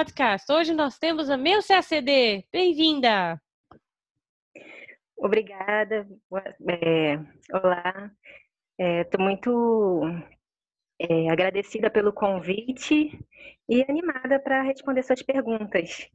[0.00, 0.50] podcast.
[0.50, 2.46] Hoje nós temos a Meu CACD.
[2.50, 3.38] Bem-vinda!
[5.14, 6.08] Obrigada.
[6.70, 7.16] É,
[7.52, 8.10] olá.
[8.78, 10.00] Estou é, muito
[10.98, 13.10] é, agradecida pelo convite
[13.68, 16.08] e animada para responder suas perguntas.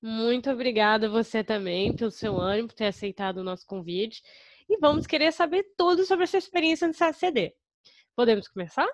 [0.00, 4.22] Muito obrigada você também pelo seu ânimo, por ter aceitado o nosso convite.
[4.66, 7.54] E vamos querer saber tudo sobre a sua experiência no CACD.
[8.16, 8.88] Podemos começar?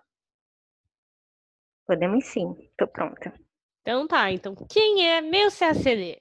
[1.87, 3.33] Podemos sim, estou pronta.
[3.83, 6.21] Então tá, então quem é meu CACD?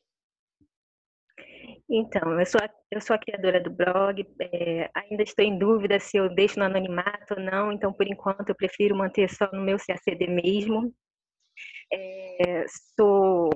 [1.91, 5.99] Então, eu sou a, eu sou a criadora do blog, é, ainda estou em dúvida
[5.99, 9.61] se eu deixo no anonimato ou não, então por enquanto eu prefiro manter só no
[9.61, 10.93] meu CACD mesmo.
[11.91, 12.65] É,
[12.95, 13.49] sou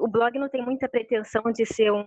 [0.00, 2.04] o blog não tem muita pretensão de ser um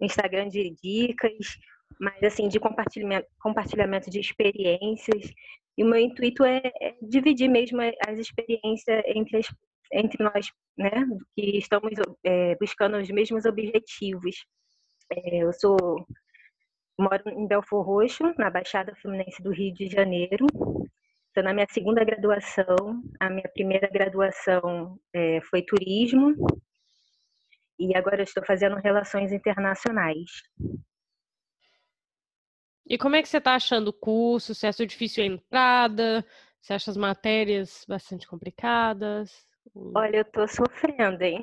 [0.00, 1.56] Instagram de dicas,
[2.00, 5.32] mas assim de compartilhamento, compartilhamento de experiências.
[5.80, 9.46] E o meu intuito é, é dividir mesmo as experiências entre as,
[9.90, 10.90] entre nós, né,
[11.34, 14.44] que estamos é, buscando os mesmos objetivos.
[15.10, 15.78] É, eu sou
[16.98, 20.44] moro em Belfor Roxo, na Baixada Fluminense do Rio de Janeiro.
[21.28, 22.76] Estou na minha segunda graduação.
[23.18, 26.34] A minha primeira graduação é, foi turismo
[27.78, 30.42] e agora estou fazendo relações internacionais.
[32.90, 34.52] E como é que você está achando o curso?
[34.52, 36.26] Você acha difícil a entrada?
[36.60, 39.46] Você acha as matérias bastante complicadas?
[39.94, 41.40] Olha, eu estou sofrendo, hein?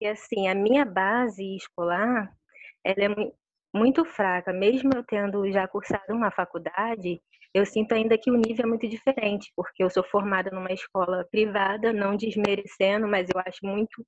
[0.00, 2.34] E assim, a minha base escolar,
[2.82, 3.32] ela é
[3.76, 4.54] muito fraca.
[4.54, 7.20] Mesmo eu tendo já cursado uma faculdade,
[7.52, 11.28] eu sinto ainda que o nível é muito diferente, porque eu sou formada numa escola
[11.30, 14.02] privada, não desmerecendo, mas eu acho muito,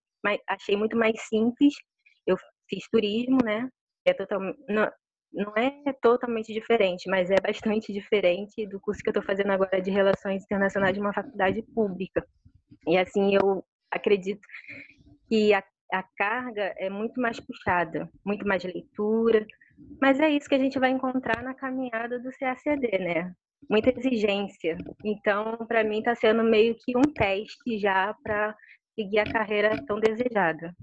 [0.49, 1.75] achei muito mais simples.
[2.27, 3.69] Eu fiz turismo, né?
[4.07, 4.41] É total,
[5.37, 9.81] não é totalmente diferente, mas é bastante diferente do curso que eu estou fazendo agora
[9.83, 12.27] de Relações Internacionais de uma faculdade pública.
[12.89, 14.41] E assim, eu acredito
[15.29, 19.47] que a, a carga é muito mais puxada, muito mais leitura,
[20.01, 23.35] mas é isso que a gente vai encontrar na caminhada do CACD, né?
[23.69, 24.79] Muita exigência.
[25.05, 28.57] Então, para mim, está sendo meio que um teste já para
[28.95, 30.75] seguir a carreira tão desejada.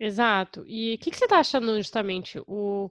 [0.00, 0.64] Exato.
[0.66, 2.90] E o que, que, você está achando justamente o,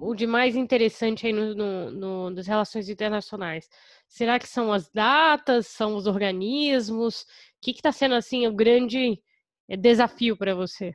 [0.00, 3.68] o, de mais interessante aí no, no, no, nas relações internacionais?
[4.08, 7.22] Será que são as datas, são os organismos?
[7.22, 7.26] O
[7.62, 9.20] que está sendo assim o grande
[9.68, 10.94] eh, desafio para você?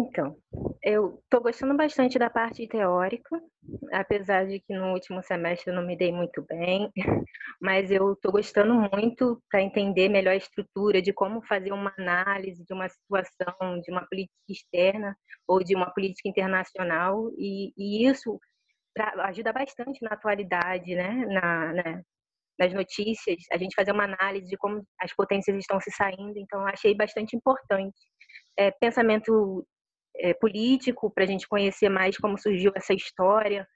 [0.00, 0.34] Então,
[0.82, 3.38] eu estou gostando bastante da parte teórica,
[3.92, 6.90] apesar de que no último semestre eu não me dei muito bem,
[7.60, 12.64] mas eu estou gostando muito para entender melhor a estrutura de como fazer uma análise
[12.64, 15.14] de uma situação, de uma política externa
[15.46, 18.40] ou de uma política internacional, e, e isso
[18.94, 21.26] pra, ajuda bastante na atualidade, né?
[21.26, 22.02] Na, né?
[22.58, 26.66] nas notícias, a gente fazer uma análise de como as potências estão se saindo, então
[26.66, 27.96] achei bastante importante.
[28.58, 29.66] É, pensamento
[30.20, 33.66] é, político, para a gente conhecer mais como surgiu essa história.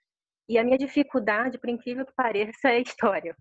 [0.48, 3.36] E a minha dificuldade, por incrível que pareça, é a história.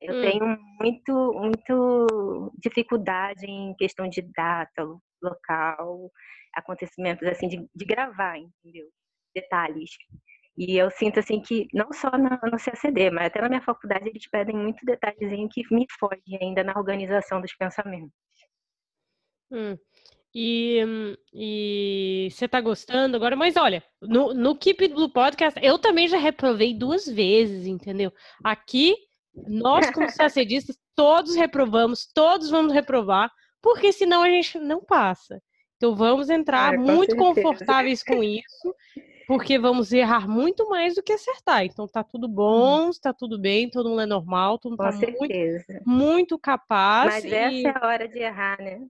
[0.00, 0.20] Eu hum.
[0.20, 4.84] tenho muito, muito dificuldade em questão de data,
[5.22, 6.10] local,
[6.54, 8.86] acontecimentos assim de, de gravar, entendeu?
[9.34, 9.90] Detalhes.
[10.56, 14.08] E eu sinto assim que não só no, no CACD, mas até na minha faculdade
[14.08, 18.12] eles pedem muito detalhezinho que me foge ainda na organização dos pensamentos.
[19.50, 19.76] Hum.
[20.40, 26.06] E, e você tá gostando agora, mas olha, no, no Keep Blue Podcast, eu também
[26.06, 28.12] já reprovei duas vezes, entendeu?
[28.44, 28.94] Aqui,
[29.34, 33.28] nós, como sacedistas, todos reprovamos, todos vamos reprovar,
[33.60, 35.42] porque senão a gente não passa.
[35.76, 38.76] Então vamos entrar muito confortáveis com isso,
[39.26, 41.64] porque vamos errar muito mais do que acertar.
[41.64, 44.92] Então tá tudo bom, está tudo bem, todo mundo é normal, todo mundo com tá
[44.92, 45.64] certeza.
[45.68, 47.12] muito, muito capaz.
[47.12, 47.34] Mas e...
[47.34, 48.86] essa é a hora de errar, né?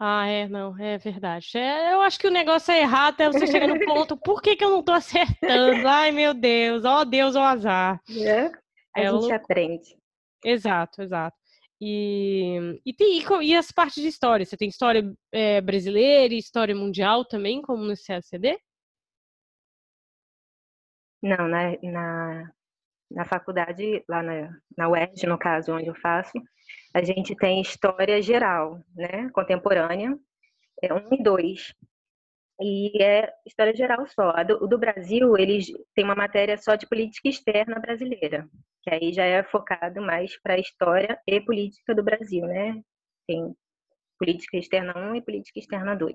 [0.00, 1.58] Ah, é, não, é verdade.
[1.58, 4.54] É, eu acho que o negócio é errado até você chegar no ponto, por que,
[4.54, 5.88] que eu não tô acertando?
[5.88, 8.00] Ai, meu Deus, ó Deus, ó azar.
[8.08, 8.46] É,
[8.94, 9.98] a é, gente aprende.
[10.44, 11.36] Exato, exato.
[11.80, 14.46] E, e, tem, e as partes de história?
[14.46, 18.56] Você tem história é, brasileira e história mundial também, como no CACD?
[21.20, 22.52] Não, na, na,
[23.10, 26.32] na faculdade, lá na, na UERJ, no caso, onde eu faço,
[26.94, 30.18] a gente tem história geral, né, contemporânea,
[30.82, 31.74] é um e dois.
[32.60, 34.32] E é história geral só.
[34.42, 38.48] do, o do Brasil, eles têm uma matéria só de política externa brasileira,
[38.82, 42.82] que aí já é focado mais para a história e política do Brasil, né?
[43.28, 43.54] Tem
[44.18, 46.14] política externa 1 e política externa 2.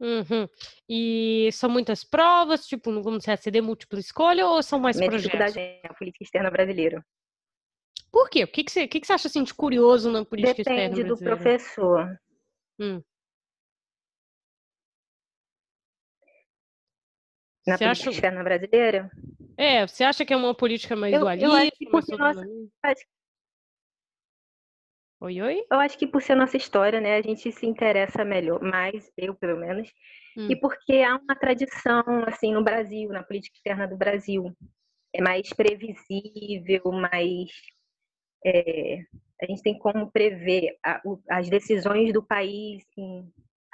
[0.00, 0.48] Uhum.
[0.88, 5.30] E são muitas provas, tipo, como CACD múltipla escolha, ou são mais Minha projetos?
[5.32, 7.04] dificuldade é a política externa brasileira.
[8.12, 8.44] Por quê?
[8.44, 11.04] O que, que, você, que, que você acha assim, de curioso na política externa Depende
[11.04, 12.20] do professor.
[12.78, 13.02] Hum.
[17.66, 19.10] Na Você política acha, externa brasileira?
[19.56, 22.46] é, você acha que é uma política mais Eu, eu dualista, acho que nossa,
[25.20, 25.64] Oi, oi?
[25.70, 29.34] eu acho que por ser nossa história, né, a gente se interessa melhor, mais eu
[29.34, 29.88] pelo menos,
[30.36, 30.60] e Hum.
[30.60, 34.52] porque há uma tradição assim no Brasil, na política externa do Brasil,
[35.14, 37.50] é mais previsível, mais
[38.44, 38.98] é,
[39.42, 42.84] a gente tem como prever a- o- as decisões do país.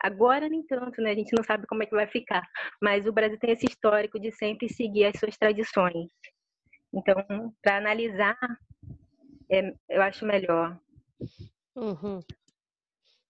[0.00, 1.10] Agora nem tanto, né?
[1.10, 2.46] A gente não sabe como é que vai ficar,
[2.80, 6.10] mas o Brasil tem esse histórico de sempre seguir as suas tradições.
[6.94, 8.36] Então, para analisar,
[9.50, 10.78] é, eu acho melhor.
[11.74, 12.20] Uhum.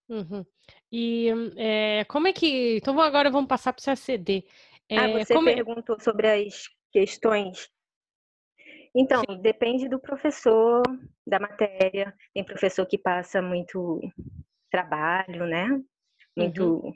[0.08, 0.44] Uhum.
[0.91, 2.76] E é, como é que.
[2.76, 4.44] Então agora vamos passar para o CACD.
[4.91, 7.69] Ah, É, você como é- perguntou sobre as questões.
[8.94, 10.82] Então, depende do professor,
[11.26, 12.14] da matéria.
[12.35, 14.00] Tem professor que passa muito
[14.70, 15.69] trabalho, né?
[16.37, 16.94] Muito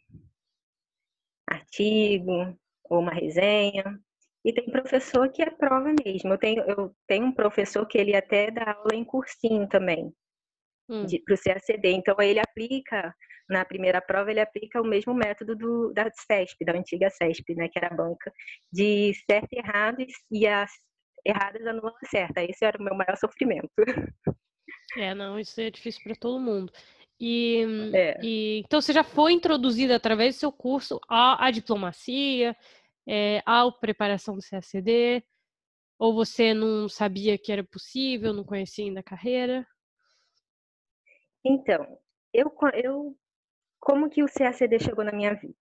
[1.49, 3.85] artigo ou uma resenha.
[4.45, 6.33] E tem professor que é prova mesmo.
[6.33, 10.13] Eu tenho, eu tenho um professor que ele até dá aula em cursinho também,
[10.89, 11.91] Hum, para o CACD.
[11.93, 13.15] Então, ele aplica,
[13.49, 17.69] na primeira prova, ele aplica o mesmo método do, da CESP, da antiga CESP, né,
[17.69, 18.33] que era a banca,
[18.73, 20.09] de certo e errado, e-
[20.41, 20.71] e as
[21.25, 22.43] erradas anulam a certa.
[22.43, 23.71] Esse era o meu maior sofrimento.
[24.97, 26.73] É, não, isso é difícil para todo mundo.
[27.19, 27.65] E,
[27.95, 28.21] É.
[28.23, 32.57] e- então você já foi introduzida através do seu curso à, à diplomacia,
[33.07, 35.25] é, à preparação do CACD,
[35.99, 39.67] ou você não sabia que era possível, não conhecia ainda a carreira?
[41.45, 41.99] Então,
[42.33, 43.17] eu, eu
[43.81, 45.57] como que o CACD chegou na minha vida?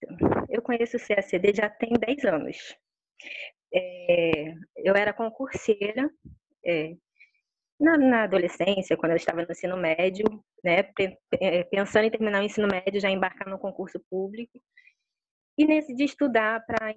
[0.49, 2.75] Eu conheço o CACD já tem 10 anos.
[3.73, 6.09] É, eu era concurseira
[6.65, 6.95] é,
[7.79, 10.25] na, na adolescência, quando eu estava no ensino médio,
[10.63, 10.83] né,
[11.39, 14.61] é, pensando em terminar o ensino médio, já embarcar no concurso público.
[15.57, 16.93] E nesse de estudar para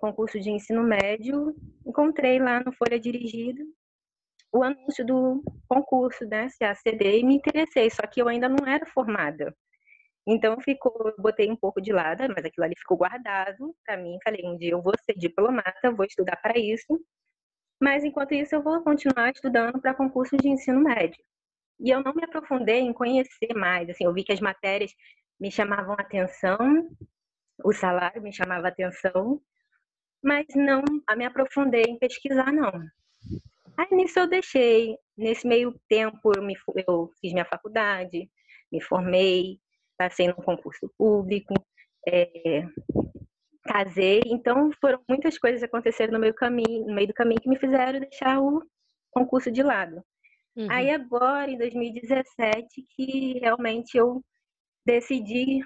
[0.00, 3.62] concurso de ensino médio, encontrei lá no Folha Dirigida
[4.52, 8.86] o anúncio do concurso, né, CACD, e me interessei, só que eu ainda não era
[8.86, 9.54] formada.
[10.26, 14.18] Então ficou, eu botei um pouco de lado, mas aquilo ali ficou guardado para mim.
[14.24, 17.00] Falei, um dia eu vou ser diplomata, vou estudar para isso.
[17.80, 21.22] Mas enquanto isso eu vou continuar estudando para concurso de ensino médio.
[21.78, 24.92] E eu não me aprofundei em conhecer mais, assim, eu vi que as matérias
[25.38, 26.88] me chamavam atenção,
[27.62, 29.40] o salário me chamava atenção,
[30.22, 30.82] mas não
[31.16, 32.72] me aprofundei em pesquisar não.
[33.76, 34.96] Aí nisso eu deixei.
[35.16, 36.54] Nesse meio tempo eu, me,
[36.88, 38.30] eu fiz minha faculdade,
[38.72, 39.60] me formei,
[39.96, 41.54] passei num concurso público,
[42.06, 42.62] é,
[43.66, 44.22] casei.
[44.26, 47.58] Então foram muitas coisas que aconteceram no meio caminho, no meio do caminho que me
[47.58, 48.62] fizeram deixar o
[49.10, 50.02] concurso de lado.
[50.56, 50.68] Uhum.
[50.70, 54.22] Aí agora, em 2017, que realmente eu
[54.86, 55.60] decidi,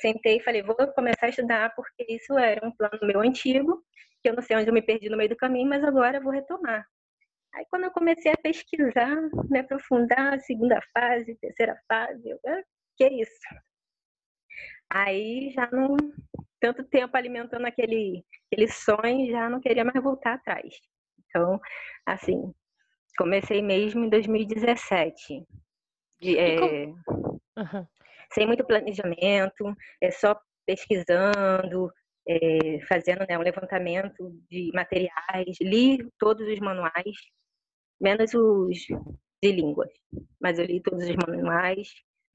[0.00, 3.82] sentei e falei, vou começar a estudar porque isso era um plano meu antigo,
[4.22, 6.22] que eu não sei onde eu me perdi no meio do caminho, mas agora eu
[6.22, 6.86] vou retomar.
[7.54, 9.16] Aí quando eu comecei a pesquisar,
[9.48, 12.38] me aprofundar, segunda fase, terceira fase, eu,
[12.98, 13.40] que isso?
[14.90, 15.96] Aí já não
[16.60, 20.74] tanto tempo alimentando aquele aquele sonho, já não queria mais voltar atrás.
[21.18, 21.60] Então,
[22.06, 22.52] assim,
[23.16, 25.44] comecei mesmo em 2017.
[26.20, 26.86] De, é,
[27.58, 27.86] Uhum.
[28.32, 31.90] sem muito planejamento, é só pesquisando,
[32.28, 37.16] é, fazendo né, um levantamento de materiais, li todos os manuais,
[38.00, 38.78] menos os
[39.42, 39.90] de línguas,
[40.40, 41.88] mas eu li todos os manuais,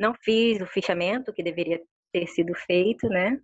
[0.04, 1.82] não fiz o fichamento que deveria
[2.12, 3.42] ter sido feito, né?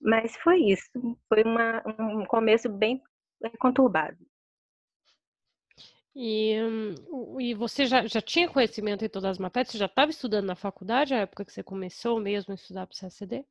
[0.00, 0.90] Mas foi isso,
[1.28, 3.02] foi uma, um começo bem
[3.58, 4.18] conturbado.
[6.14, 9.72] E, hum, e você já, já tinha conhecimento em todas as matérias?
[9.72, 12.94] Você já estava estudando na faculdade, a época que você começou mesmo a estudar para
[12.94, 13.44] o CACD?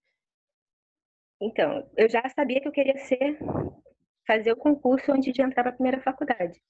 [1.42, 3.38] Então, eu já sabia que eu queria ser
[4.26, 6.62] fazer o concurso antes de entrar para a primeira faculdade.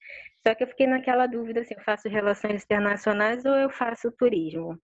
[0.46, 4.78] Só que eu fiquei naquela dúvida assim, eu faço relações internacionais ou eu faço turismo?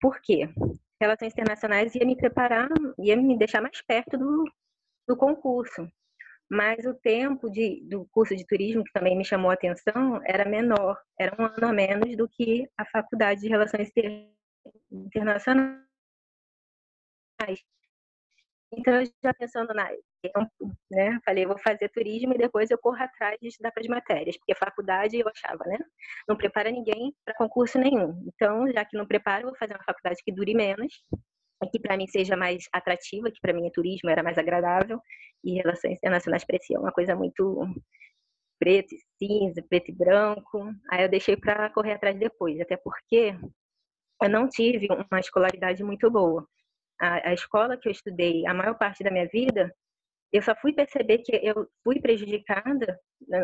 [0.00, 0.48] Por quê?
[1.00, 2.68] Relações internacionais ia me preparar,
[2.98, 4.44] ia me deixar mais perto do,
[5.08, 5.88] do concurso.
[6.50, 10.44] Mas o tempo de, do curso de turismo, que também me chamou a atenção, era
[10.44, 13.90] menor, era um ano a menos do que a faculdade de relações
[14.90, 15.84] internacionais.
[18.76, 19.88] Então, eu já pensando na
[20.90, 21.18] né?
[21.24, 24.54] Falei, vou fazer turismo e depois eu corro atrás de estudar para as matérias, porque
[24.54, 25.78] faculdade eu achava, né?
[26.28, 28.24] Não prepara ninguém para concurso nenhum.
[28.34, 30.92] Então, já que não preparo, vou fazer uma faculdade que dure menos
[31.70, 35.00] que para mim seja mais atrativa, que para mim é turismo, era mais agradável,
[35.42, 37.66] e relações internacionais parecia uma coisa muito
[38.58, 40.70] preto e cinza, preto e branco.
[40.90, 43.36] Aí eu deixei para correr atrás depois, até porque
[44.22, 46.46] eu não tive uma escolaridade muito boa.
[47.00, 49.74] A, a, escola que eu estudei a maior parte da minha vida,
[50.32, 52.98] eu só fui perceber que eu fui prejudicada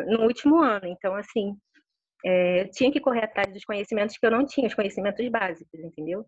[0.07, 0.87] no último ano.
[0.87, 1.57] Então, assim,
[2.25, 5.80] é, eu tinha que correr atrás dos conhecimentos que eu não tinha, os conhecimentos básicos,
[5.80, 6.26] entendeu?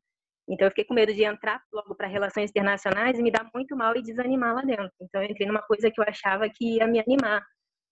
[0.49, 3.77] Então, eu fiquei com medo de entrar logo para relações internacionais e me dar muito
[3.77, 4.91] mal e desanimar lá dentro.
[5.01, 7.45] Então, eu entrei numa coisa que eu achava que ia me animar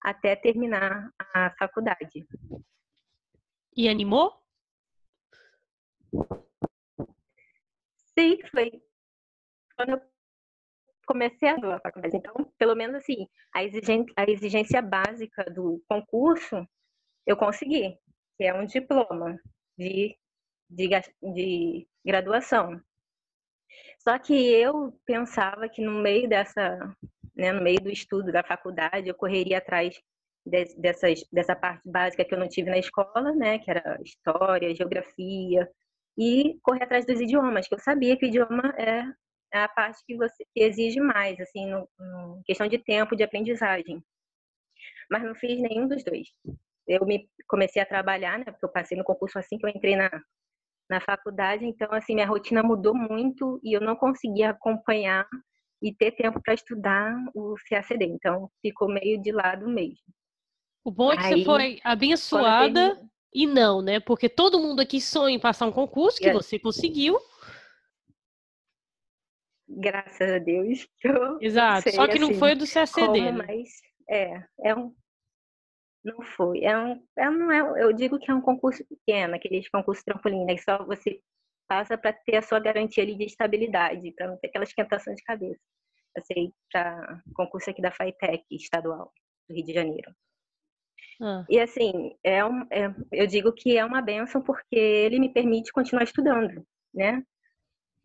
[0.02, 2.26] até terminar a faculdade.
[3.76, 4.32] E animou?
[8.18, 8.82] Sim, foi
[9.80, 10.00] quando eu
[11.06, 12.16] comecei a faculdade.
[12.16, 16.66] Então, pelo menos assim, a exigência, a exigência básica do concurso
[17.26, 17.96] eu consegui,
[18.36, 19.38] que é um diploma
[19.78, 20.16] de,
[20.68, 20.88] de,
[21.22, 22.80] de graduação.
[24.00, 26.78] Só que eu pensava que no meio dessa,
[27.34, 29.98] né, no meio do estudo da faculdade, eu correria atrás
[30.44, 34.74] de, dessas, dessa parte básica que eu não tive na escola, né, que era história,
[34.74, 35.70] geografia,
[36.18, 39.04] e correr atrás dos idiomas, que eu sabia que o idioma é
[39.52, 44.02] a parte que você que exige mais, assim, no, no questão de tempo de aprendizagem.
[45.10, 46.28] Mas não fiz nenhum dos dois.
[46.86, 49.96] Eu me comecei a trabalhar, né, porque eu passei no concurso assim que eu entrei
[49.96, 50.10] na
[50.90, 55.24] na faculdade, então assim minha rotina mudou muito e eu não conseguia acompanhar
[55.80, 60.04] e ter tempo para estudar o CACD, então ficou meio de lado mesmo.
[60.84, 63.00] O bom é que Aí, você foi abençoada
[63.32, 64.00] e não, né?
[64.00, 67.18] Porque todo mundo aqui sonha em passar um concurso que você conseguiu.
[69.70, 70.88] Graças a Deus.
[71.40, 71.82] Exato.
[71.82, 73.06] Sei, Só que assim, não foi do CACD.
[73.06, 73.32] Como, né?
[73.32, 73.70] Mas
[74.08, 74.94] é, é um
[76.02, 76.64] não foi.
[76.64, 80.44] É um, é, não é, eu digo que é um concurso pequeno, aqueles concursos trampolim,
[80.44, 80.54] né?
[80.54, 81.20] Que só você
[81.68, 85.22] passa para ter a sua garantia ali de estabilidade, para não ter aquela esquentação de
[85.22, 85.60] cabeça.
[86.14, 89.12] Passei para concurso aqui da FAITEC estadual
[89.48, 90.12] do Rio de Janeiro.
[91.22, 91.44] Ah.
[91.48, 95.70] E assim, é um, é, eu digo que é uma benção porque ele me permite
[95.70, 97.22] continuar estudando, né?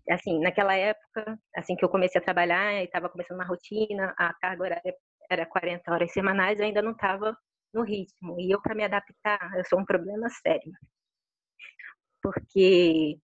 [0.10, 4.64] Assim, naquela época, assim que eu comecei a trabalhar, estava começando uma rotina, a carga
[4.64, 4.96] horária
[5.30, 7.36] era 40 horas semanais, eu ainda não estava
[7.74, 8.40] no ritmo.
[8.40, 10.72] E eu, para me adaptar, eu sou um problema sério.
[12.22, 13.18] Porque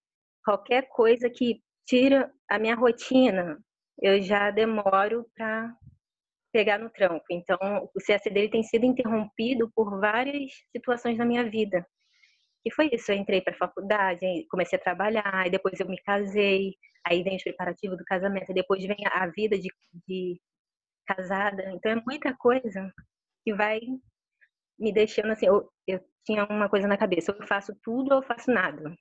[0.43, 3.57] qualquer coisa que tira a minha rotina,
[4.01, 5.75] eu já demoro para
[6.51, 7.25] pegar no tranco.
[7.31, 7.57] Então,
[7.95, 11.85] o CSD tem sido interrompido por várias situações na minha vida.
[12.65, 15.99] E foi isso, eu entrei para a faculdade, comecei a trabalhar, e depois eu me
[16.03, 16.75] casei,
[17.05, 19.69] aí vem os preparativos do casamento, depois vem a vida de,
[20.07, 20.39] de
[21.07, 21.71] casada.
[21.73, 22.91] Então, é muita coisa
[23.43, 23.79] que vai
[24.79, 28.23] me deixando assim, eu, eu tinha uma coisa na cabeça, eu faço tudo ou eu
[28.27, 28.95] faço nada.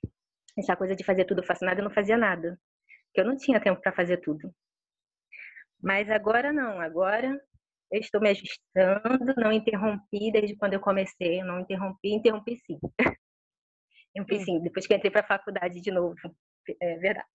[0.59, 2.59] Essa coisa de fazer tudo ou faço nada, eu não fazia nada.
[3.07, 4.52] Porque eu não tinha tempo para fazer tudo.
[5.83, 7.40] Mas agora não, agora
[7.93, 12.79] eu estou me ajustando, não interrompi desde quando eu comecei, eu não interrompi, interrompi sim.
[14.45, 16.17] sim, depois que entrei para a faculdade de novo,
[16.81, 17.29] é verdade.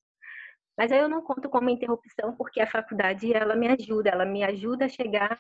[0.77, 4.44] Mas aí eu não conto como interrupção, porque a faculdade ela me ajuda, ela me
[4.44, 5.38] ajuda a chegar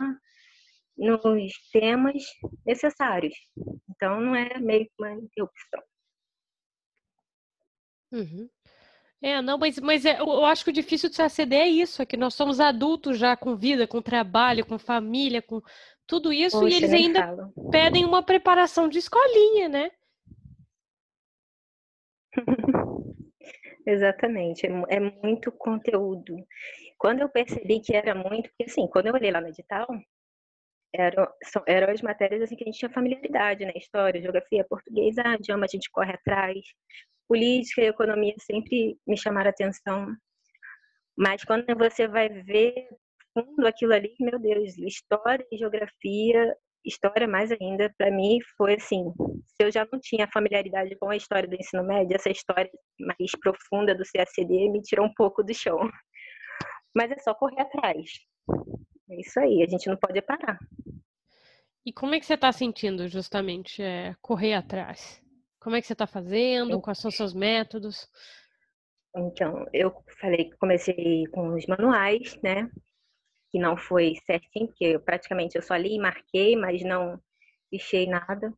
[0.97, 2.23] nos temas
[2.65, 3.35] necessários.
[3.89, 5.83] Então, não é meio que uma interrupção.
[8.13, 8.49] Uhum.
[9.21, 12.01] É, não, mas, mas é, eu acho que o difícil de se aceder é isso,
[12.01, 15.61] é que nós somos adultos já com vida, com trabalho, com família, com
[16.05, 17.53] tudo isso, Poxa, e eles ainda falo.
[17.71, 19.91] pedem uma preparação de escolinha, né?
[23.87, 26.35] Exatamente, é, é muito conteúdo.
[26.97, 29.87] Quando eu percebi que era muito, porque assim, quando eu olhei lá no edital,
[30.93, 31.27] eram,
[31.67, 33.73] eram as matérias assim, que a gente tinha familiaridade, né?
[33.75, 36.59] História, geografia, português, ah, idioma a gente corre atrás.
[37.27, 40.07] Política e economia sempre me chamaram atenção.
[41.17, 42.87] Mas quando você vai ver
[43.33, 49.11] fundo aquilo ali, meu Deus, história e geografia, história mais ainda, para mim foi assim,
[49.47, 53.31] se eu já não tinha familiaridade com a história do ensino médio, essa história mais
[53.41, 55.77] profunda do CACD me tirou um pouco do chão.
[56.95, 58.09] Mas é só correr atrás.
[59.09, 60.57] É isso aí, a gente não pode parar.
[61.85, 65.21] E como é que você está sentindo justamente é, correr atrás?
[65.59, 66.81] Como é que você está fazendo?
[66.81, 68.07] Quais são os seus métodos?
[69.15, 72.69] Então, eu falei que comecei com os manuais, né?
[73.55, 77.17] Que não foi certinho, porque praticamente eu só li e marquei, mas não
[77.69, 78.53] fichei nada.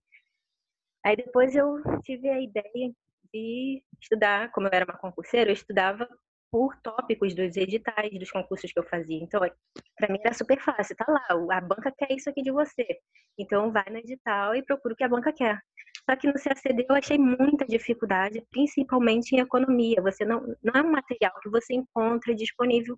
[1.06, 2.92] Aí depois eu tive a ideia
[3.32, 6.10] de estudar, como eu era uma concurseira, eu estudava
[6.50, 9.22] por tópicos dos editais dos concursos que eu fazia.
[9.22, 9.54] Então, é,
[9.96, 10.96] para mim era super fácil.
[10.96, 13.00] Tá lá, a banca quer isso aqui de você.
[13.38, 15.62] Então, vai no edital e procura o que a banca quer.
[16.10, 20.02] Só que no CACD eu achei muita dificuldade, principalmente em economia.
[20.02, 22.98] Você não, não é um material que você encontra disponível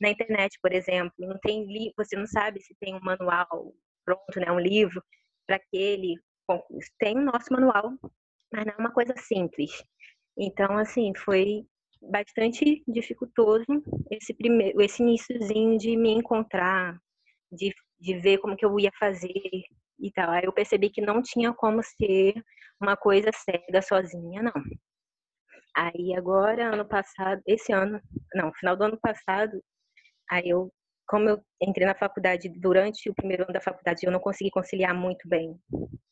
[0.00, 1.12] na internet, por exemplo.
[1.18, 3.74] Não tem você não sabe se tem um manual
[4.04, 5.02] pronto, né, um livro
[5.46, 6.14] para aquele.
[6.98, 7.92] Tem o nosso manual,
[8.52, 9.70] mas não é uma coisa simples.
[10.38, 11.66] Então, assim, foi
[12.00, 13.64] bastante dificultoso
[14.10, 16.96] esse primeiro, esse iníciozinho de me encontrar,
[17.50, 19.32] de, de ver como que eu ia fazer
[19.98, 20.30] e tal.
[20.30, 22.34] Aí eu percebi que não tinha como ser
[22.80, 24.52] uma coisa cega sozinha, não.
[25.74, 28.00] Aí agora, ano passado, esse ano,
[28.34, 29.62] não, final do ano passado,
[30.30, 30.72] aí eu,
[31.06, 34.94] como eu entrei na faculdade durante o primeiro ano da faculdade, eu não consegui conciliar
[34.94, 35.58] muito bem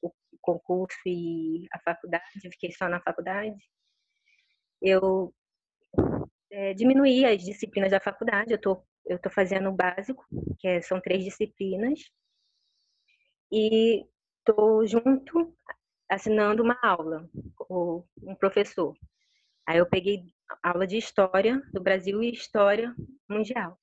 [0.02, 3.56] o concurso e a faculdade, fiquei só na faculdade.
[4.80, 5.35] Eu
[6.50, 10.25] é, diminuí as disciplinas da faculdade, eu tô, eu tô fazendo o básico,
[10.59, 12.00] que é, são três disciplinas,
[13.50, 14.04] e
[14.44, 15.56] tô junto
[16.09, 18.94] assinando uma aula com um professor.
[19.66, 20.25] Aí eu peguei
[20.62, 22.94] aula de história do Brasil e história
[23.28, 23.78] mundial.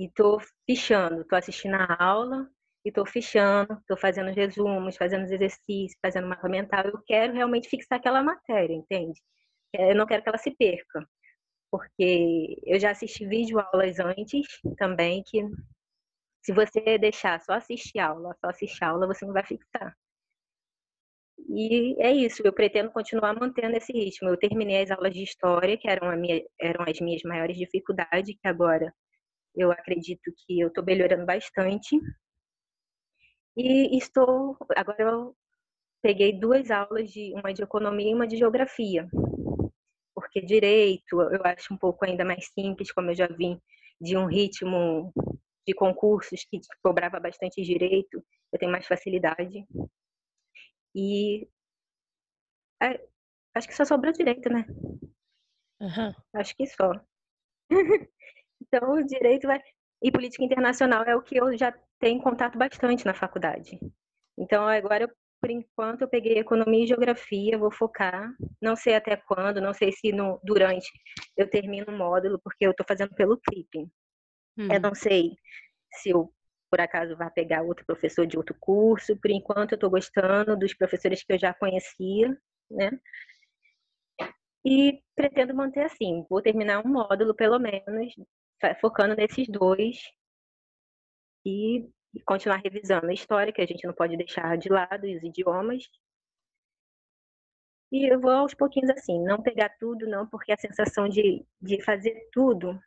[0.00, 2.48] E tô fichando, tô assistindo a aula
[2.86, 6.86] e tô fichando, tô fazendo resumos, fazendo os exercícios, fazendo mapa mental.
[6.86, 9.20] Eu quero realmente fixar aquela matéria, entende?
[9.74, 11.06] Eu não quero que ela se perca.
[11.70, 14.46] Porque eu já assisti vídeo aulas antes
[14.78, 15.42] também que
[16.42, 19.94] se você deixar só assistir aula, só assistir aula, você não vai fixar.
[21.48, 24.30] E é isso, eu pretendo continuar mantendo esse ritmo.
[24.30, 28.48] Eu terminei as aulas de história, que eram, minha, eram as minhas maiores dificuldades, que
[28.48, 28.94] agora
[29.54, 31.96] eu acredito que eu estou melhorando bastante.
[33.56, 35.36] E estou, agora eu
[36.02, 39.08] peguei duas aulas, de uma de economia e uma de geografia.
[40.14, 43.60] Porque direito eu acho um pouco ainda mais simples, como eu já vim
[44.00, 45.12] de um ritmo
[45.66, 49.64] de concursos que cobrava bastante direito, eu tenho mais facilidade.
[50.94, 51.48] E
[52.82, 53.00] é,
[53.54, 54.64] acho que só sobrou direito, né?
[55.80, 56.14] Uhum.
[56.34, 56.92] Acho que só.
[58.72, 59.60] então, o direito vai.
[60.02, 63.78] E política internacional é o que eu já tenho contato bastante na faculdade.
[64.38, 65.10] Então, agora, eu,
[65.40, 68.32] por enquanto, eu peguei economia e geografia, vou focar.
[68.62, 70.88] Não sei até quando, não sei se no, durante
[71.36, 73.90] eu termino o módulo, porque eu estou fazendo pelo clipping.
[74.56, 74.72] Uhum.
[74.72, 75.34] Eu não sei
[75.92, 76.32] se eu
[76.70, 79.16] por acaso vá pegar outro professor de outro curso.
[79.16, 82.38] Por enquanto, eu estou gostando dos professores que eu já conhecia,
[82.70, 82.90] né?
[84.64, 86.24] E pretendo manter assim.
[86.30, 88.14] Vou terminar um módulo, pelo menos,
[88.80, 89.98] focando nesses dois
[91.44, 91.88] e
[92.24, 95.84] continuar revisando a história, que a gente não pode deixar de lado, e os idiomas.
[97.92, 101.82] E eu vou aos pouquinhos assim, não pegar tudo, não, porque a sensação de, de
[101.82, 102.78] fazer tudo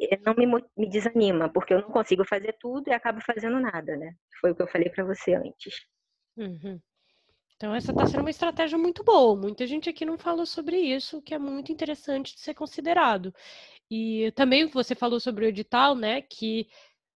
[0.00, 3.96] é, não me, me desanima, porque eu não consigo fazer tudo e acabo fazendo nada,
[3.96, 4.14] né?
[4.40, 5.74] Foi o que eu falei para você antes.
[6.36, 6.80] Uhum.
[7.56, 9.34] Então, essa está sendo uma estratégia muito boa.
[9.34, 13.34] Muita gente aqui não falou sobre isso, que é muito interessante de ser considerado.
[13.90, 16.20] E também você falou sobre o edital, né?
[16.20, 16.68] Que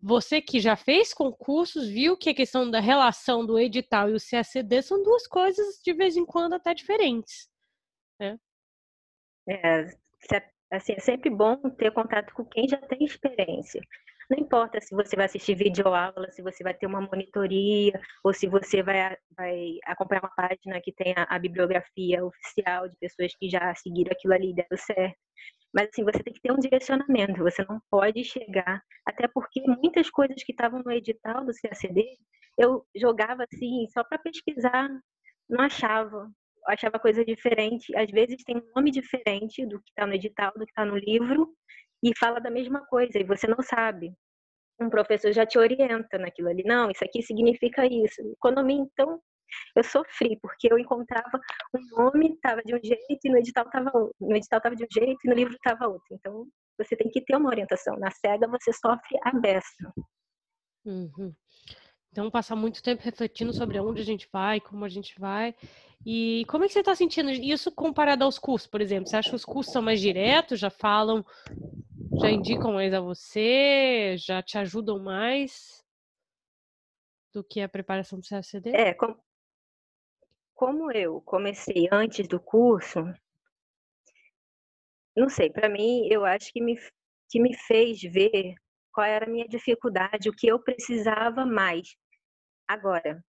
[0.01, 4.21] você que já fez concursos viu que a questão da relação do edital e o
[4.21, 7.49] CACD são duas coisas de vez em quando até diferentes.
[8.21, 8.39] Né?
[9.49, 9.87] É,
[10.71, 13.81] Assim, é sempre bom ter contato com quem já tem experiência.
[14.31, 17.93] Não importa se você vai assistir vídeo aula, se você vai ter uma monitoria,
[18.25, 23.33] ou se você vai, vai acompanhar uma página que tem a, bibliografia oficial de pessoas
[23.37, 25.17] que já seguiram aquilo ali e deram certo.
[25.75, 30.11] Mas assim, você tem que ter um direcionamento, você não pode chegar, até porque muitas
[30.11, 32.05] coisas que estavam no edital do CACD,
[32.59, 34.89] eu jogava assim, só para pesquisar,
[35.49, 36.31] não achava
[36.67, 37.95] achava coisa diferente.
[37.97, 40.97] Às vezes tem um nome diferente do que está no edital, do que está no
[40.97, 41.55] livro,
[42.03, 44.13] e fala da mesma coisa, e você não sabe.
[44.81, 46.63] Um professor já te orienta naquilo ali.
[46.65, 48.21] Não, isso aqui significa isso.
[48.33, 49.21] Economia, então,
[49.75, 51.41] eu sofri, porque eu encontrava
[51.75, 54.89] um nome, estava de um jeito, e no edital estava no edital tava de um
[54.93, 56.07] jeito, e no livro estava outro.
[56.13, 56.47] Então,
[56.79, 57.97] você tem que ter uma orientação.
[57.99, 59.93] Na cega, você sofre a beça.
[60.85, 61.35] Uhum.
[62.17, 65.55] Então, passar muito tempo refletindo sobre onde a gente vai, como a gente vai.
[66.03, 69.07] E como é que você está sentindo isso comparado aos cursos, por exemplo?
[69.07, 71.23] Você acha que os cursos são mais diretos, já falam,
[72.19, 75.85] já indicam mais a você, já te ajudam mais
[77.35, 78.71] do que a preparação do CACD?
[78.71, 79.23] É, como,
[80.55, 83.01] como eu comecei antes do curso,
[85.15, 86.79] não sei, para mim, eu acho que me,
[87.29, 88.55] que me fez ver
[88.91, 91.95] qual era a minha dificuldade, o que eu precisava mais.
[92.69, 93.23] Agora,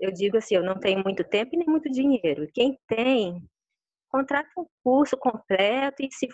[0.00, 2.48] eu digo assim, eu não tenho muito tempo e nem muito dinheiro.
[2.54, 3.42] Quem tem,
[4.08, 6.28] contrata um curso completo e se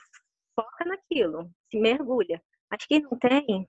[0.55, 2.43] foca naquilo, se mergulha.
[2.71, 3.69] Mas quem não tem,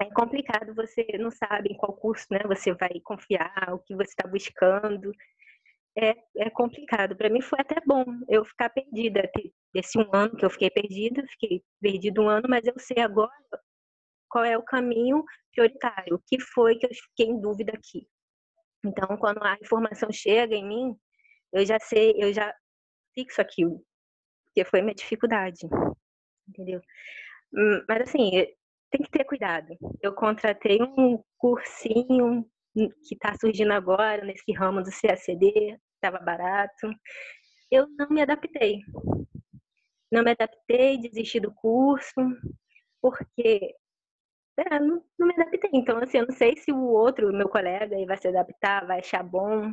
[0.00, 4.10] é complicado, você não sabe em qual curso né, você vai confiar, o que você
[4.10, 5.12] está buscando.
[5.96, 7.16] é, é complicado.
[7.16, 9.30] Para mim foi até bom eu ficar perdida.
[9.74, 13.32] Desse um ano que eu fiquei perdida, fiquei perdido um ano, mas eu sei agora
[14.34, 18.04] qual é o caminho prioritário, o que foi que eu fiquei em dúvida aqui.
[18.84, 20.96] Então, quando a informação chega em mim,
[21.52, 22.52] eu já sei, eu já
[23.14, 23.80] fixo aquilo,
[24.46, 25.60] porque foi minha dificuldade,
[26.48, 26.80] entendeu?
[27.54, 28.32] Hum, mas assim,
[28.90, 29.68] tem que ter cuidado.
[30.02, 32.44] Eu contratei um cursinho
[32.74, 36.88] que está surgindo agora nesse ramo do CACD, estava barato.
[37.70, 38.80] Eu não me adaptei.
[40.10, 42.20] Não me adaptei, desisti do curso,
[43.00, 43.76] porque
[44.56, 45.70] é, não, não, me adaptei.
[45.72, 49.22] Então, assim, eu não sei se o outro, meu colega, vai se adaptar, vai achar
[49.22, 49.72] bom.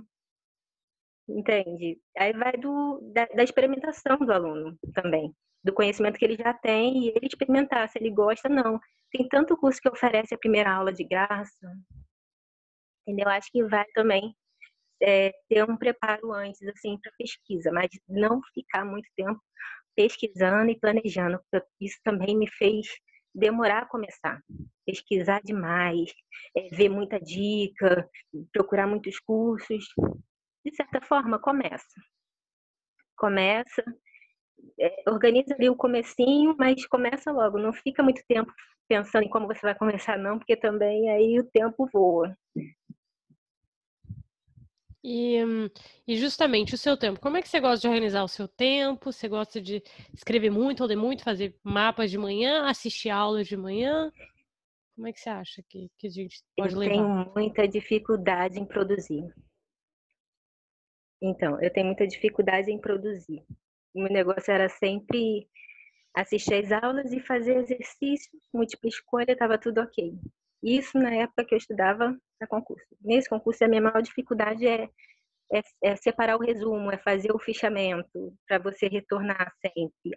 [1.27, 1.99] Entende?
[2.17, 6.97] Aí vai do, da, da experimentação do aluno também, do conhecimento que ele já tem
[7.05, 8.79] e ele experimentar se ele gosta não.
[9.11, 11.57] Tem tanto curso que oferece a primeira aula de graça,
[13.05, 13.29] entendeu?
[13.29, 14.35] Acho que vai também
[15.01, 19.39] é, ter um preparo antes, assim, para pesquisa, mas não ficar muito tempo
[19.95, 21.39] pesquisando e planejando.
[21.79, 22.87] Isso também me fez
[23.33, 24.41] demorar a começar,
[24.85, 26.13] pesquisar demais,
[26.55, 28.09] é, ver muita dica,
[28.51, 29.85] procurar muitos cursos.
[30.63, 32.01] De certa forma, começa.
[33.17, 33.83] Começa,
[34.79, 37.57] é, organiza ali o comecinho, mas começa logo.
[37.57, 38.51] Não fica muito tempo
[38.87, 42.35] pensando em como você vai começar, não, porque também aí o tempo voa.
[45.03, 45.37] E,
[46.07, 49.11] e, justamente o seu tempo, como é que você gosta de organizar o seu tempo?
[49.11, 49.81] Você gosta de
[50.13, 54.11] escrever muito ou ler muito, fazer mapas de manhã, assistir aulas de manhã?
[54.95, 56.93] Como é que você acha que, que a gente pode eu levar?
[56.93, 59.33] Eu tenho muita dificuldade em produzir.
[61.19, 63.43] Então, eu tenho muita dificuldade em produzir.
[63.95, 65.47] O meu negócio era sempre
[66.15, 70.13] assistir às aulas e fazer exercícios, múltipla escolha, estava tudo ok.
[70.63, 72.85] Isso na época que eu estudava para concurso.
[73.01, 74.89] Nesse concurso, a minha maior dificuldade é,
[75.51, 80.15] é, é separar o resumo, é fazer o fichamento, para você retornar sempre.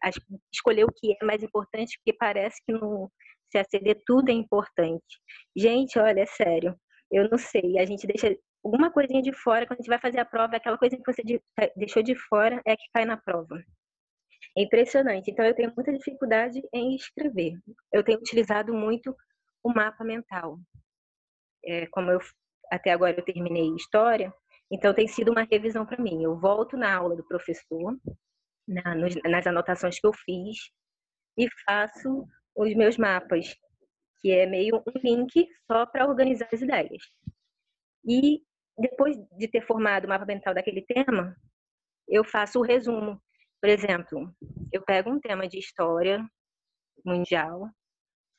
[0.53, 3.11] Escolher o que é mais importante, porque parece que no
[3.53, 5.21] CACD tudo é importante.
[5.57, 6.77] Gente, olha, é sério,
[7.11, 10.19] eu não sei, a gente deixa alguma coisinha de fora, quando a gente vai fazer
[10.19, 11.23] a prova, aquela coisa que você
[11.77, 13.63] deixou de fora é que cai na prova.
[14.57, 15.31] É impressionante.
[15.31, 17.59] Então, eu tenho muita dificuldade em escrever.
[17.93, 19.15] Eu tenho utilizado muito
[19.65, 20.61] o mapa mental.
[21.65, 22.21] É, como eu
[22.71, 24.33] até agora eu terminei história,
[24.71, 26.23] então tem sido uma revisão para mim.
[26.23, 27.99] Eu volto na aula do professor,
[28.69, 30.57] na, nos, nas anotações que eu fiz,
[31.39, 33.55] e faço os meus mapas,
[34.21, 37.03] que é meio um link só para organizar as ideias.
[38.07, 38.43] E
[38.79, 41.35] depois de ter formado o mapa mental daquele tema,
[42.09, 43.21] eu faço o resumo.
[43.61, 44.31] Por exemplo,
[44.73, 46.25] eu pego um tema de história
[47.05, 47.71] mundial,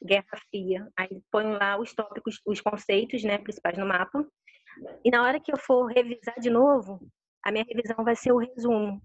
[0.05, 0.87] Guerra Fria.
[0.97, 4.25] Aí ponho lá os tópicos, os conceitos né, principais no mapa.
[5.03, 6.99] E na hora que eu for revisar de novo,
[7.43, 9.01] a minha revisão vai ser o resumo.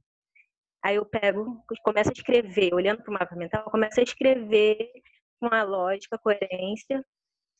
[0.82, 4.90] Aí eu pego, começo a escrever, olhando para o mapa mental, começo a escrever
[5.38, 7.04] com a lógica, coerência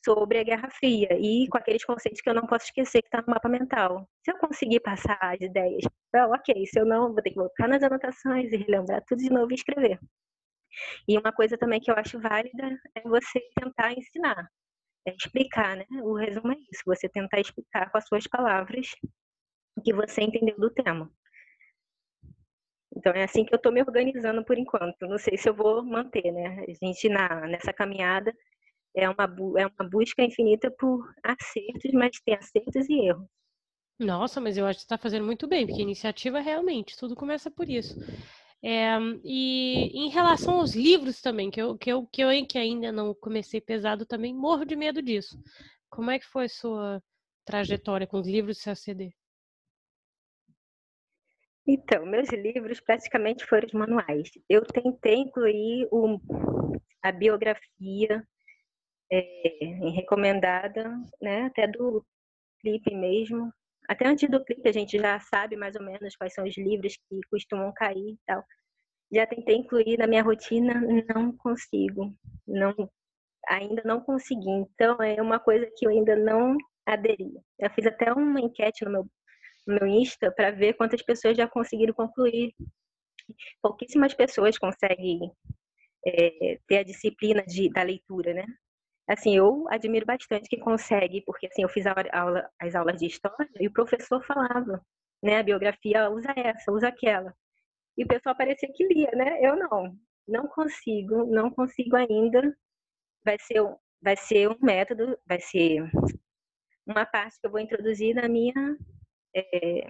[0.03, 3.21] sobre a Guerra Fria e com aqueles conceitos que eu não posso esquecer que está
[3.21, 4.07] no mapa mental.
[4.25, 6.65] Se eu conseguir passar as ideias, well, ok.
[6.65, 9.55] Se eu não, vou ter que voltar nas anotações e relembrar tudo de novo e
[9.55, 9.99] escrever.
[11.07, 14.49] E uma coisa também que eu acho válida é você tentar ensinar,
[15.07, 15.85] é explicar, né?
[16.01, 18.87] O resumo é isso, você tentar explicar com as suas palavras
[19.77, 21.11] o que você entendeu do tema.
[22.95, 25.07] Então é assim que eu estou me organizando por enquanto.
[25.07, 26.65] Não sei se eu vou manter, né?
[26.67, 28.33] A gente na, nessa caminhada
[28.95, 29.23] é uma,
[29.57, 33.27] é uma busca infinita por acertos, mas tem acertos e erros.
[33.99, 37.51] Nossa, mas eu acho que você está fazendo muito bem, porque iniciativa realmente, tudo começa
[37.51, 37.95] por isso.
[38.63, 42.91] É, e em relação aos livros também, que eu, que, eu, que eu que ainda
[42.91, 45.41] não comecei pesado também, morro de medo disso.
[45.89, 47.01] Como é que foi sua
[47.43, 49.11] trajetória com os livros do CACD?
[51.67, 54.29] Então, meus livros praticamente foram os manuais.
[54.49, 56.19] Eu tentei incluir o,
[57.01, 58.23] a biografia
[59.11, 60.89] é, recomendada,
[61.21, 62.05] né, até do
[62.59, 63.51] clipe mesmo,
[63.91, 66.95] até antes do clipe a gente já sabe mais ou menos quais são os livros
[66.95, 68.41] que costumam cair e tal.
[69.11, 70.81] Já tentei incluir na minha rotina,
[71.13, 72.15] não consigo.
[72.47, 72.73] Não,
[73.49, 74.49] ainda não consegui.
[74.49, 77.33] Então é uma coisa que eu ainda não aderi.
[77.59, 79.05] Eu fiz até uma enquete no meu,
[79.67, 82.55] no meu Insta para ver quantas pessoas já conseguiram concluir.
[83.61, 85.29] Pouquíssimas pessoas conseguem
[86.07, 88.45] é, ter a disciplina de, da leitura, né?
[89.07, 93.07] Assim, eu admiro bastante quem consegue, porque assim, eu fiz a aula, as aulas de
[93.07, 94.83] história e o professor falava,
[95.23, 97.33] né, a biografia usa essa, usa aquela.
[97.97, 99.39] E o pessoal parecia que lia, né?
[99.41, 99.95] Eu não,
[100.27, 102.55] não consigo, não consigo ainda.
[103.23, 103.61] Vai ser,
[104.01, 105.89] vai ser um método, vai ser
[106.87, 108.77] uma parte que eu vou introduzir na minha
[109.35, 109.87] é,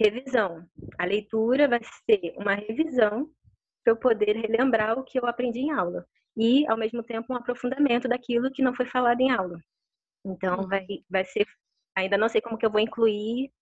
[0.00, 0.68] revisão.
[0.98, 3.30] A leitura vai ser uma revisão
[3.86, 6.04] para eu poder relembrar o que eu aprendi em aula
[6.36, 9.60] e, ao mesmo tempo, um aprofundamento daquilo que não foi falado em aula.
[10.24, 10.68] Então, uhum.
[10.68, 11.46] vai, vai ser.
[11.94, 13.52] Ainda não sei como que eu vou incluir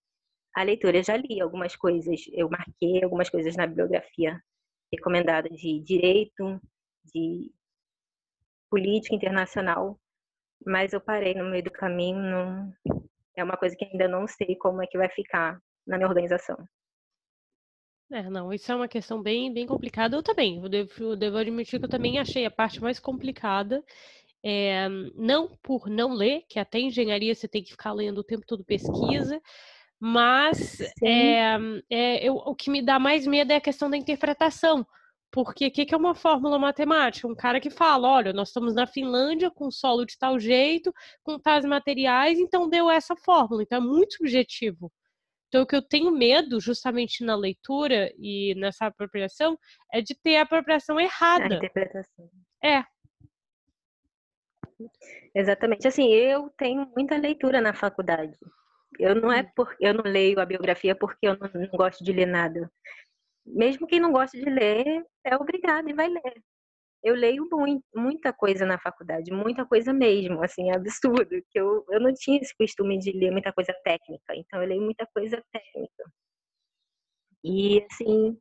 [0.55, 0.97] a leitura.
[0.97, 4.43] Eu já li algumas coisas, eu marquei algumas coisas na bibliografia
[4.91, 6.59] recomendada de direito,
[7.05, 7.53] de
[8.71, 10.01] política internacional,
[10.65, 12.19] mas eu parei no meio do caminho.
[12.19, 12.73] Não...
[13.37, 16.57] É uma coisa que ainda não sei como é que vai ficar na minha organização.
[18.11, 20.17] É, não, isso é uma questão bem, bem complicada.
[20.17, 23.83] Eu também, eu devo, eu devo admitir que eu também achei a parte mais complicada.
[24.43, 28.45] É, não por não ler, que até engenharia você tem que ficar lendo o tempo
[28.47, 29.41] todo pesquisa,
[29.99, 31.57] mas é,
[31.91, 34.87] é, eu, o que me dá mais medo é a questão da interpretação.
[35.33, 37.27] Porque o que, que, é uma fórmula matemática?
[37.27, 41.39] Um cara que fala, olha, nós estamos na Finlândia com solo de tal jeito, com
[41.39, 43.63] tais materiais, então deu essa fórmula.
[43.63, 44.93] Então é muito subjetivo.
[45.55, 49.57] Então, o que eu tenho medo, justamente na leitura e nessa apropriação,
[49.93, 51.45] é de ter a apropriação errada.
[51.45, 52.29] A interpretação.
[52.61, 52.83] É.
[55.33, 55.87] Exatamente.
[55.87, 58.37] Assim, eu tenho muita leitura na faculdade.
[58.99, 59.51] Eu não é hum.
[59.55, 62.69] porque eu não leio a biografia porque eu não, não gosto de ler nada.
[63.47, 66.43] Mesmo quem não gosta de ler é obrigado e vai ler
[67.05, 71.85] eu leio muito, muita coisa na faculdade, muita coisa mesmo, assim, é absurdo, que eu,
[71.91, 75.43] eu não tinha esse costume de ler muita coisa técnica, então eu leio muita coisa
[75.53, 76.05] técnica.
[77.45, 78.39] E, assim,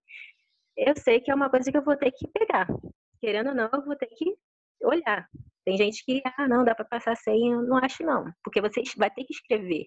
[0.78, 2.68] eu sei que é uma coisa que eu vou ter que pegar.
[3.20, 4.34] Querendo ou não, eu vou ter que
[4.82, 5.28] olhar.
[5.66, 8.82] Tem gente que, ah, não, dá para passar sem, eu não acho não, porque você
[8.98, 9.86] vai ter que escrever.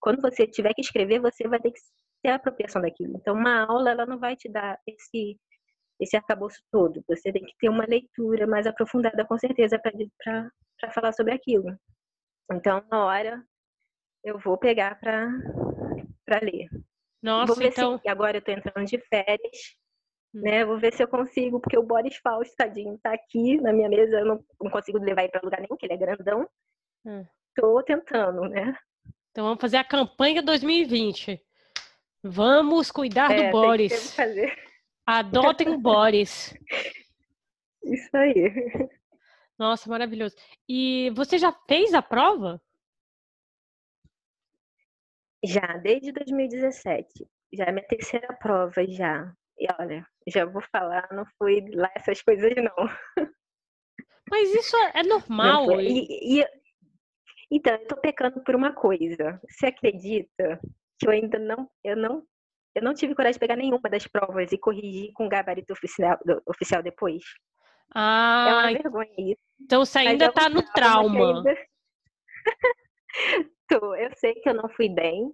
[0.00, 1.80] Quando você tiver que escrever, você vai ter que
[2.22, 3.16] ter a apropriação daquilo.
[3.16, 5.38] Então, uma aula, ela não vai te dar esse
[6.00, 7.02] esse arcabouço todo.
[7.08, 11.76] Você tem que ter uma leitura mais aprofundada, com certeza, para falar sobre aquilo.
[12.50, 13.44] Então, na hora,
[14.22, 16.68] eu vou pegar para ler.
[17.22, 17.98] Nossa, vou ver então...
[17.98, 19.76] se agora eu estou entrando de férias,
[20.34, 20.40] hum.
[20.42, 20.64] né?
[20.64, 24.20] Vou ver se eu consigo, porque o Boris Fausto, tadinho, tá aqui na minha mesa,
[24.20, 26.48] eu não, não consigo levar ele para lugar nenhum, porque ele é grandão.
[27.04, 27.24] Hum.
[27.54, 28.76] Tô tentando, né?
[29.30, 31.40] Então vamos fazer a campanha 2020.
[32.22, 34.14] Vamos cuidar é, do Boris.
[34.14, 34.65] fazer.
[35.06, 36.54] Adotem Boris.
[37.84, 38.52] Isso aí.
[39.58, 40.34] Nossa, maravilhoso.
[40.68, 42.60] E você já fez a prova?
[45.44, 47.26] Já, desde 2017.
[47.52, 49.32] Já é minha terceira prova, já.
[49.58, 53.30] E olha, já vou falar, não fui lá essas coisas, não.
[54.30, 55.80] Mas isso é normal.
[55.80, 56.44] E, e,
[57.50, 59.40] então, eu tô pecando por uma coisa.
[59.48, 60.60] Você acredita
[60.98, 62.26] que eu ainda não, eu não
[62.76, 66.82] eu não tive coragem de pegar nenhuma das provas e corrigir com gabarito oficial, oficial
[66.82, 67.22] depois.
[67.94, 69.40] Ah, é uma vergonha isso.
[69.60, 71.38] Então você ainda está no trauma.
[71.38, 71.56] Ainda...
[73.70, 75.32] Eu sei que eu não fui bem.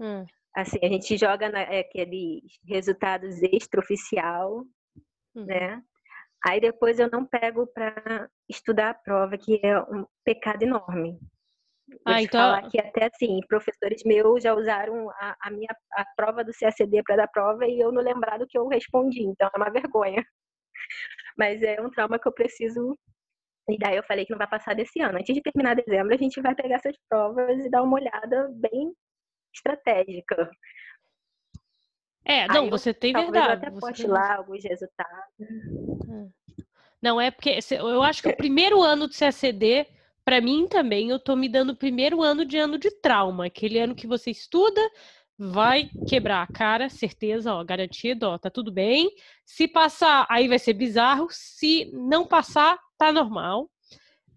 [0.00, 0.24] Hum.
[0.56, 4.64] Assim, a gente joga naqueles é, resultados extraoficial,
[5.34, 5.44] hum.
[5.44, 5.82] né?
[6.46, 11.18] Aí depois eu não pego para estudar a prova, que é um pecado enorme.
[12.04, 12.40] Vou ah, então...
[12.40, 17.02] falar que até assim, professores meus já usaram a, a minha a prova do CACD
[17.02, 20.24] para dar prova e eu não lembrar do que eu respondi, então é uma vergonha.
[21.38, 22.96] Mas é um trauma que eu preciso.
[23.68, 25.18] E daí eu falei que não vai passar desse ano.
[25.18, 28.92] Antes de terminar dezembro, a gente vai pegar essas provas e dar uma olhada bem
[29.54, 30.50] estratégica.
[32.24, 33.66] É, não, Aí você eu, tem verdade.
[33.66, 35.34] Eu até poste lá alguns resultados.
[35.40, 36.64] É.
[37.00, 39.86] Não, é porque eu acho que o primeiro ano do CACD
[40.24, 43.78] para mim também, eu tô me dando o primeiro ano de ano de trauma, aquele
[43.78, 44.80] ano que você estuda,
[45.38, 49.10] vai quebrar a cara, certeza, ó, garantido, ó, tá tudo bem.
[49.44, 51.26] Se passar, aí vai ser bizarro.
[51.30, 53.68] Se não passar, tá normal.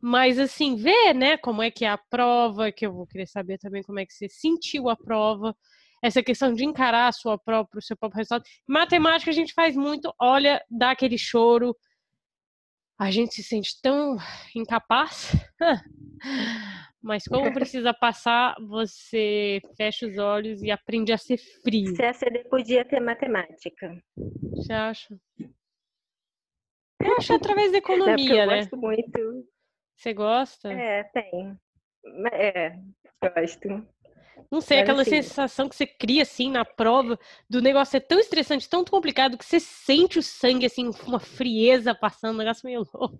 [0.01, 3.57] Mas assim, ver, né, como é que é a prova, que eu vou querer saber
[3.57, 5.55] também como é que você sentiu a prova,
[6.01, 8.43] essa questão de encarar a sua própria, o seu próprio resultado.
[8.67, 11.75] Matemática a gente faz muito, olha, dá aquele choro,
[12.97, 14.17] a gente se sente tão
[14.55, 15.31] incapaz,
[17.01, 21.93] mas como precisa passar, você fecha os olhos e aprende a ser frio.
[21.95, 24.01] CACD podia ter matemática.
[24.55, 25.19] Você acha?
[26.99, 28.57] Eu acho através da economia, Não, eu né?
[28.57, 29.47] gosto muito.
[29.95, 30.71] Você gosta?
[30.73, 31.57] É, tem.
[32.31, 32.71] É,
[33.21, 33.87] gosto.
[34.51, 37.19] Não sei, Mas aquela assim, sensação que você cria assim na prova
[37.49, 41.93] do negócio é tão estressante, tão complicado que você sente o sangue assim, uma frieza
[41.93, 43.19] passando, um negócio meio louco.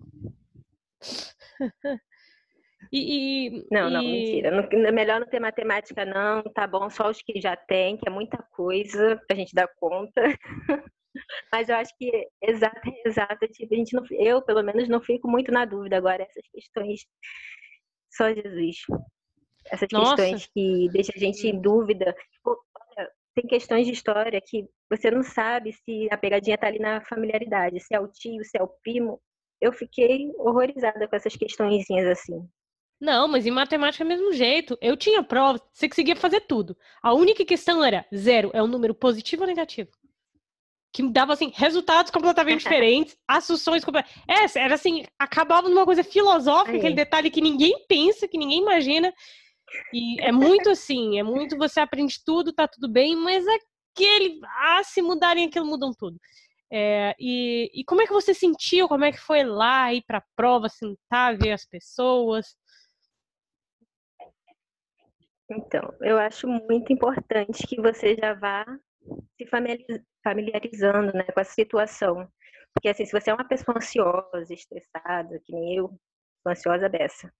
[2.91, 4.11] E, e, não, não, e...
[4.11, 4.51] mentira.
[4.51, 6.43] Não, é melhor não ter matemática, não.
[6.53, 10.21] Tá bom, só os que já tem, que é muita coisa pra gente dar conta.
[11.51, 12.09] Mas eu acho que
[12.41, 16.23] exata, exata, tipo, a gente não, eu pelo menos não fico muito na dúvida agora
[16.23, 17.01] essas questões.
[18.09, 18.77] Só Jesus
[19.71, 20.15] essas Nossa.
[20.15, 22.15] questões que deixam a gente em dúvida.
[22.31, 22.57] Tipo,
[22.97, 27.01] olha, tem questões de história que você não sabe se a pegadinha está ali na
[27.01, 29.19] familiaridade, se é o tio, se é o primo.
[29.61, 32.47] Eu fiquei horrorizada com essas questõezinhas assim.
[32.99, 34.77] Não, mas em matemática é mesmo jeito.
[34.81, 36.75] Eu tinha prova, você conseguia fazer tudo.
[37.01, 39.91] A única questão era zero, é um número positivo ou negativo?
[40.91, 44.19] Que dava assim, resultados completamente diferentes, assunções completamente.
[44.27, 46.77] É, era assim, acabava numa coisa filosófica, Aí.
[46.79, 49.13] aquele detalhe que ninguém pensa, que ninguém imagina.
[49.93, 54.39] E é muito assim, é muito você aprende tudo, tá tudo bem, mas aquele.
[54.59, 56.19] Ah, se mudarem aquilo, mudam tudo.
[56.71, 58.87] É, e, e como é que você sentiu?
[58.87, 62.55] Como é que foi lá ir pra prova, sentar, ver as pessoas?
[65.49, 68.65] Então, eu acho muito importante que você já vá
[69.37, 69.45] se
[70.23, 72.27] familiarizando né, com a situação.
[72.73, 75.97] Porque, assim, se você é uma pessoa ansiosa, estressada, que nem eu,
[76.45, 77.31] ansiosa dessa,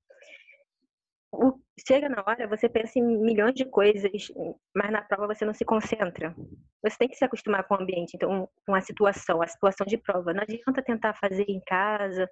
[1.85, 4.11] chega na hora, você pensa em milhões de coisas,
[4.75, 6.35] mas na prova você não se concentra.
[6.83, 9.97] Você tem que se acostumar com o ambiente, então, com a situação, a situação de
[9.97, 10.33] prova.
[10.33, 12.29] Não adianta tentar fazer em casa.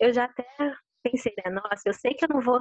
[0.00, 0.46] Eu já até
[1.02, 1.50] pensei, né?
[1.50, 2.60] Nossa, eu sei que eu não vou,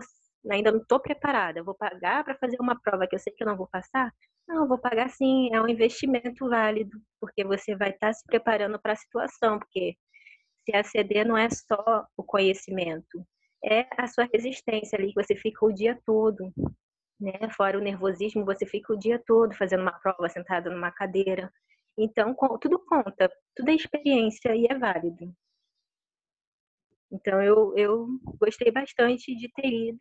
[0.51, 1.59] ainda não estou preparada.
[1.59, 4.11] Eu vou pagar para fazer uma prova que eu sei que eu não vou passar?
[4.47, 5.49] Não, eu vou pagar sim.
[5.53, 9.95] É um investimento válido, porque você vai estar tá se preparando para a situação, porque
[10.65, 13.25] se aceder não é só o conhecimento,
[13.63, 16.53] é a sua resistência ali, você fica o dia todo,
[17.19, 17.33] né?
[17.55, 21.51] Fora o nervosismo, você fica o dia todo fazendo uma prova, sentado numa cadeira.
[21.97, 25.33] Então, tudo conta, tudo é experiência e é válido.
[27.11, 28.07] Então, eu, eu
[28.39, 29.99] gostei bastante de ter ido.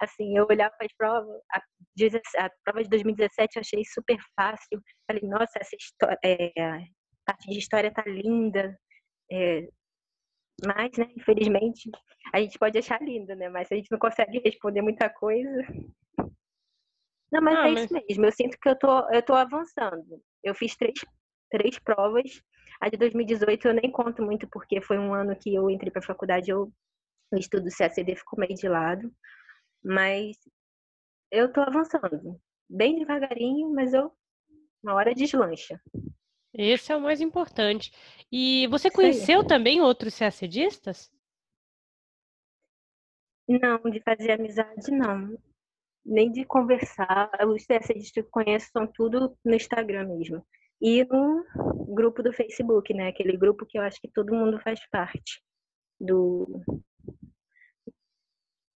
[0.00, 4.82] Assim, eu olhava para as provas, a, a, prova de 2017 eu achei super fácil.
[5.06, 6.80] Falei, nossa, essa história, é, a
[7.26, 8.78] parte de história tá linda.
[9.30, 9.68] É,
[10.62, 11.90] mas, né, infelizmente,
[12.32, 13.48] a gente pode achar linda, né?
[13.48, 15.66] Mas a gente não consegue responder muita coisa.
[17.32, 18.26] Não, mas ah, é isso mesmo.
[18.26, 20.22] Eu sinto que eu tô, eu tô avançando.
[20.42, 21.04] Eu fiz três,
[21.50, 22.42] três provas.
[22.80, 26.00] A de 2018 eu nem conto muito, porque foi um ano que eu entrei para
[26.00, 26.72] a faculdade, eu,
[27.32, 29.12] o estudo CACD ficou meio de lado.
[29.82, 30.36] Mas
[31.30, 32.40] eu tô avançando.
[32.68, 34.12] Bem devagarinho, mas eu
[34.82, 35.80] uma hora deslancha.
[36.54, 37.92] Esse é o mais importante.
[38.30, 41.10] E você conheceu também outros CACDistas?
[43.48, 45.36] Não, de fazer amizade, não.
[46.04, 47.30] Nem de conversar.
[47.48, 50.46] Os CACDistas que eu conheço são tudo no Instagram mesmo.
[50.80, 51.44] E no
[51.92, 53.08] grupo do Facebook, né?
[53.08, 55.42] Aquele grupo que eu acho que todo mundo faz parte.
[56.00, 56.62] Do.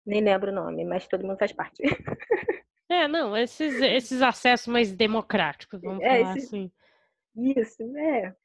[0.05, 1.81] Nem lembro o nome, mas todo mundo faz parte.
[2.87, 6.71] É, não, esses, esses acessos mais democráticos, vamos é, falar assim.
[7.37, 8.35] Isso, é.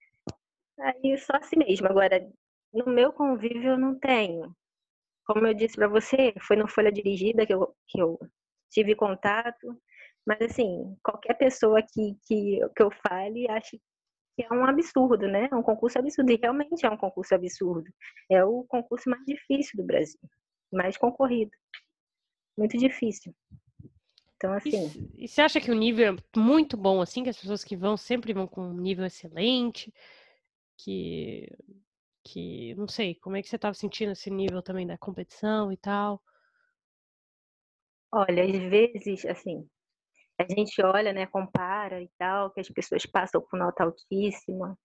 [0.81, 1.87] Aí só assim mesmo.
[1.89, 2.21] Agora,
[2.73, 4.55] no meu convívio eu não tenho.
[5.27, 8.19] Como eu disse para você, foi no Folha Dirigida que eu, que eu
[8.71, 9.81] tive contato.
[10.27, 13.77] Mas assim, qualquer pessoa que, que, que eu fale acha
[14.37, 15.49] que é um absurdo, né?
[15.53, 16.33] É um concurso absurdo.
[16.33, 17.91] E realmente é um concurso absurdo.
[18.31, 20.21] É o concurso mais difícil do Brasil.
[20.73, 21.53] Mais concorrido.
[22.57, 23.35] Muito difícil.
[24.41, 25.11] Então, assim.
[25.19, 27.77] E, e, você acha que o nível é muito bom, assim, que as pessoas que
[27.77, 29.93] vão sempre vão com um nível excelente?
[30.79, 31.47] Que.
[32.25, 32.75] Que.
[32.75, 36.23] Não sei, como é que você estava sentindo esse nível também da competição e tal?
[38.11, 39.69] Olha, às vezes, assim,
[40.39, 44.77] a gente olha, né, compara e tal, que as pessoas passam com nota altíssima.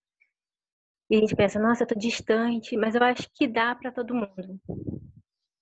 [1.09, 4.13] E a gente pensa, nossa, eu tô distante, mas eu acho que dá para todo
[4.13, 4.59] mundo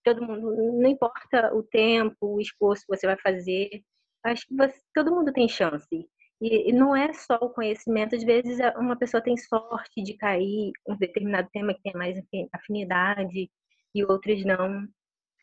[0.03, 3.83] todo mundo, não importa o tempo, o esforço que você vai fazer,
[4.25, 5.87] acho que você, todo mundo tem chance.
[6.41, 10.71] E, e, não é só o conhecimento, às vezes uma pessoa tem sorte de cair
[10.87, 12.21] um determinado tema que tem mais
[12.53, 13.49] afinidade
[13.95, 14.81] e outros não.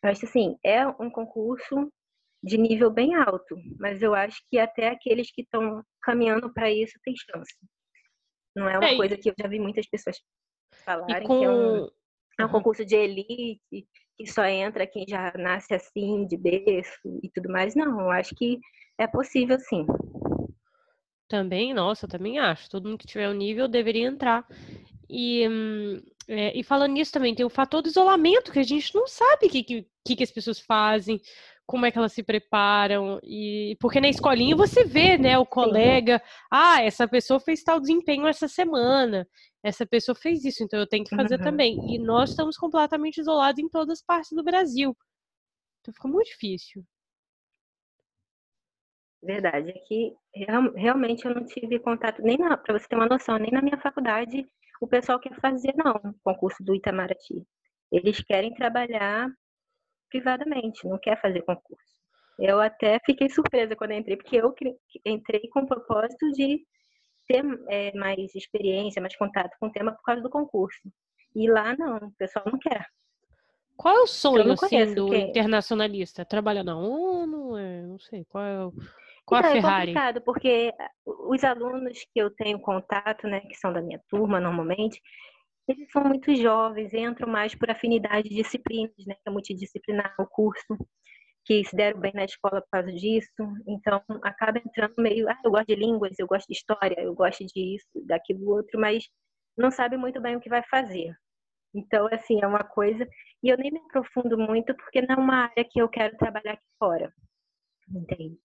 [0.03, 1.91] Eu acho assim, é um concurso
[2.43, 6.99] de nível bem alto, mas eu acho que até aqueles que estão caminhando para isso
[7.03, 7.55] têm chance.
[8.55, 10.19] Não é uma é, coisa que eu já vi muitas pessoas
[10.85, 11.39] falarem com...
[11.39, 11.89] que é um,
[12.41, 13.87] é um concurso de elite,
[14.25, 17.75] que só entra quem já nasce assim, de berço e tudo mais.
[17.75, 18.59] Não, eu acho que
[18.99, 19.87] é possível sim.
[21.27, 22.69] Também, nossa, também acho.
[22.69, 24.47] Todo mundo que tiver o um nível deveria entrar.
[25.09, 28.95] E, hum, é, e falando nisso também, tem o fator do isolamento, que a gente
[28.95, 31.21] não sabe o que, que, que as pessoas fazem,
[31.71, 33.21] como é que elas se preparam.
[33.23, 38.27] E porque na escolinha você vê, né, o colega, ah, essa pessoa fez tal desempenho
[38.27, 39.25] essa semana,
[39.63, 41.45] essa pessoa fez isso, então eu tenho que fazer uhum.
[41.45, 41.95] também.
[41.95, 44.97] E nós estamos completamente isolados em todas as partes do Brasil.
[45.81, 46.85] Então fica muito difícil.
[49.23, 53.53] Verdade, aqui real, realmente eu não tive contato, nem para você ter uma noção, nem
[53.53, 54.45] na minha faculdade
[54.81, 57.47] o pessoal quer fazer, não, o concurso do Itamaraty.
[57.93, 59.29] Eles querem trabalhar
[60.11, 62.01] privadamente, não quer fazer concurso.
[62.39, 64.55] Eu até fiquei surpresa quando entrei, porque eu
[65.05, 66.61] entrei com o propósito de
[67.29, 70.81] ter é, mais experiência, mais contato com o tema por causa do concurso.
[71.35, 72.87] E lá não, o pessoal não quer.
[73.77, 75.31] Qual é o sonho assim, do quem...
[75.31, 76.25] internacionalista?
[76.25, 77.57] Trabalhar na ONU?
[77.57, 78.27] É, não sei.
[78.27, 78.73] Qual é, o...
[79.25, 79.93] qual então, a Ferrari?
[79.93, 80.73] É complicado, porque
[81.07, 85.01] os alunos que eu tenho contato, né, que são da minha turma normalmente,
[85.71, 90.27] eles são muito jovens, entram mais por afinidade de disciplinas, né, que é multidisciplinar o
[90.27, 90.77] curso
[91.45, 93.31] que se deram bem na escola por causa disso.
[93.67, 97.45] Então, acaba entrando meio, ah, eu gosto de línguas, eu gosto de história, eu gosto
[97.47, 99.09] disso, daquilo outro, mas
[99.57, 101.15] não sabe muito bem o que vai fazer.
[101.75, 103.09] Então, assim, é uma coisa.
[103.43, 106.53] E eu nem me aprofundo muito porque não é uma área que eu quero trabalhar
[106.53, 107.13] aqui fora.
[107.89, 108.39] Entende?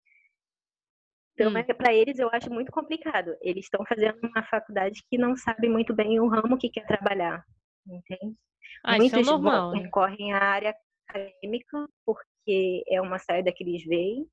[1.35, 1.59] Então, hum.
[1.59, 3.37] é, para eles, eu acho muito complicado.
[3.41, 7.45] Eles estão fazendo uma faculdade que não sabe muito bem o ramo que quer trabalhar.
[7.87, 8.37] Entende?
[8.83, 9.83] Ah, Muitos isso é normal, né?
[9.83, 10.75] concorrem à área
[11.09, 14.27] acadêmica porque é uma saída que eles veem.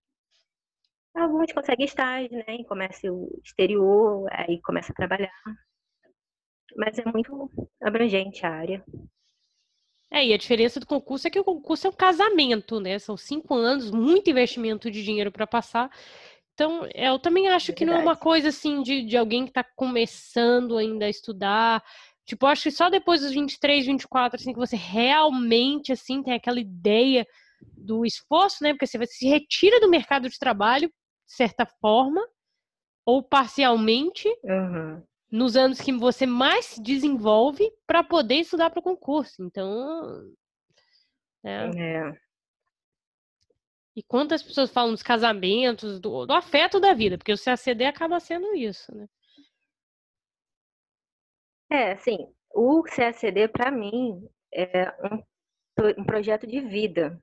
[1.14, 5.43] Alguns conseguem estágio, né, em comércio exterior, aí começa a trabalhar.
[6.78, 7.49] Mas é muito
[7.82, 8.84] abrangente a área.
[10.10, 12.99] É, e a diferença do concurso é que o concurso é um casamento, né?
[12.99, 15.89] São cinco anos, muito investimento de dinheiro para passar.
[16.62, 19.49] Então, eu também acho é que não é uma coisa assim de, de alguém que
[19.49, 21.84] está começando ainda a estudar.
[22.24, 26.59] Tipo, acho que só depois dos 23, 24, assim, que você realmente, assim, tem aquela
[26.59, 27.26] ideia
[27.76, 28.74] do esforço, né?
[28.74, 32.22] Porque você se retira do mercado de trabalho, de certa forma,
[33.07, 35.01] ou parcialmente, uhum.
[35.32, 39.43] nos anos que você mais se desenvolve para poder estudar para o concurso.
[39.43, 40.32] Então.
[41.43, 41.72] Né?
[41.76, 42.31] É.
[43.96, 48.20] E quantas pessoas falam dos casamentos, do, do afeto da vida, porque o CACD acaba
[48.20, 49.08] sendo isso, né?
[51.70, 52.18] É, assim,
[52.54, 57.22] o CACD, para mim, é um, um projeto de vida.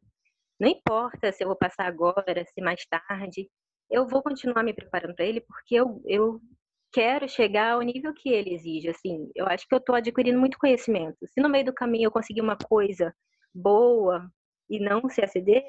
[0.58, 3.48] Não importa se eu vou passar agora, se mais tarde,
[3.90, 6.40] eu vou continuar me preparando para ele porque eu, eu
[6.92, 8.88] quero chegar ao nível que ele exige.
[8.88, 11.16] Assim, eu acho que eu estou adquirindo muito conhecimento.
[11.26, 13.14] Se no meio do caminho eu conseguir uma coisa
[13.54, 14.28] boa
[14.68, 15.62] e não se aceder,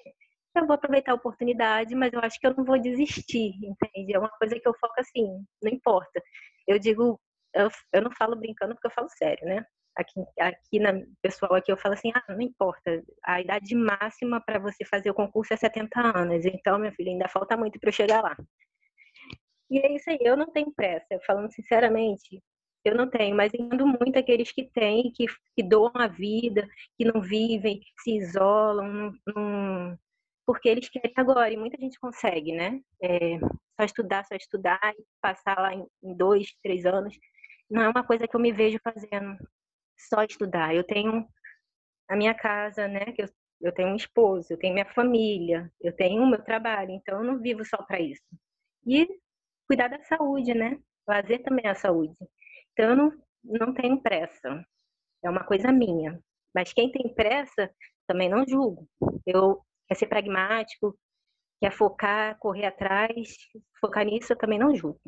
[0.55, 4.13] eu vou aproveitar a oportunidade, mas eu acho que eu não vou desistir, entende?
[4.13, 6.21] É uma coisa que eu foco assim, não importa.
[6.67, 7.19] Eu digo,
[7.53, 9.65] eu, eu não falo brincando porque eu falo sério, né?
[9.95, 14.59] Aqui, aqui na pessoal aqui eu falo assim, ah, não importa, a idade máxima para
[14.59, 17.93] você fazer o concurso é 70 anos, então, meu filho, ainda falta muito para eu
[17.93, 18.37] chegar lá.
[19.69, 22.41] E é isso aí, eu não tenho pressa, falando sinceramente,
[22.85, 25.25] eu não tenho, mas entendo muito aqueles que têm, que,
[25.55, 29.99] que doam a vida, que não vivem, se isolam, não, não,
[30.49, 32.81] porque eles querem agora, e muita gente consegue, né?
[33.03, 33.37] É,
[33.79, 37.15] só estudar, só estudar e passar lá em, em dois, três anos.
[37.69, 39.37] Não é uma coisa que eu me vejo fazendo
[39.95, 40.73] só estudar.
[40.73, 41.23] Eu tenho
[42.09, 43.11] a minha casa, né?
[43.11, 43.29] Que eu,
[43.61, 47.23] eu tenho um esposo, eu tenho minha família, eu tenho o meu trabalho, então eu
[47.23, 48.23] não vivo só para isso.
[48.87, 49.07] E
[49.67, 50.79] cuidar da saúde, né?
[51.05, 52.15] Fazer também a saúde.
[52.73, 53.11] Então eu não,
[53.43, 54.65] não tenho pressa.
[55.23, 56.19] É uma coisa minha.
[56.55, 57.69] Mas quem tem pressa,
[58.07, 58.89] também não julgo.
[59.27, 60.97] Eu quer ser pragmático,
[61.59, 63.35] quer focar, correr atrás,
[63.81, 65.01] focar nisso, eu também não julgo.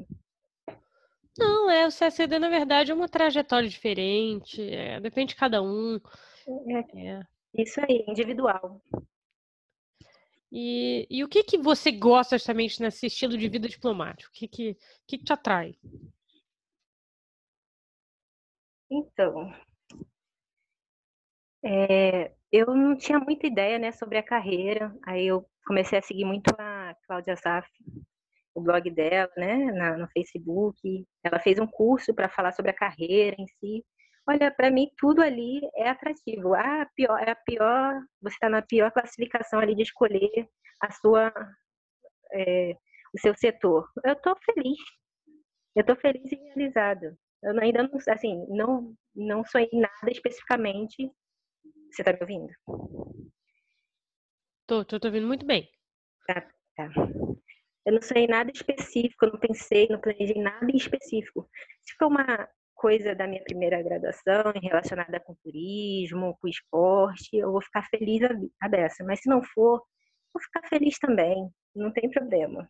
[1.38, 6.00] Não, é, o CACD, na verdade, é uma trajetória diferente, é, depende de cada um.
[6.68, 7.22] É, é.
[7.54, 8.82] Isso aí, individual.
[10.52, 14.30] E, e o que, que você gosta justamente nesse estilo de vida diplomático?
[14.30, 14.78] O que, que,
[15.08, 15.78] que, que te atrai?
[18.90, 19.54] Então,
[21.64, 26.26] é, eu não tinha muita ideia né, sobre a carreira, aí eu comecei a seguir
[26.26, 27.68] muito a Cláudia Saf,
[28.54, 31.06] o blog dela, né, na, no Facebook.
[31.24, 33.86] Ela fez um curso para falar sobre a carreira em si.
[34.28, 36.54] Olha, para mim tudo ali é atrativo.
[36.54, 40.48] Ah, pior, é a pior, você está na pior classificação ali de escolher
[40.82, 41.34] a sua,
[42.34, 42.76] é,
[43.14, 43.88] o seu setor.
[44.04, 44.78] Eu estou feliz.
[45.76, 47.18] Eu estou feliz e realizada.
[47.44, 51.12] Eu ainda não, assim, não, não sonhei nada especificamente.
[51.92, 52.54] Você está me ouvindo?
[54.66, 55.70] Tô, tô, tô ouvindo muito bem.
[56.26, 56.42] Tá,
[56.76, 56.90] tá.
[57.86, 61.50] Eu não sei nada específico, eu não pensei, não planejei nada em específico.
[61.82, 67.62] Se for uma coisa da minha primeira graduação relacionada com turismo, com esporte, eu vou
[67.62, 68.22] ficar feliz
[68.62, 69.04] a beça.
[69.04, 69.84] Mas se não for,
[70.34, 71.50] vou ficar feliz também.
[71.76, 72.70] Não tem problema.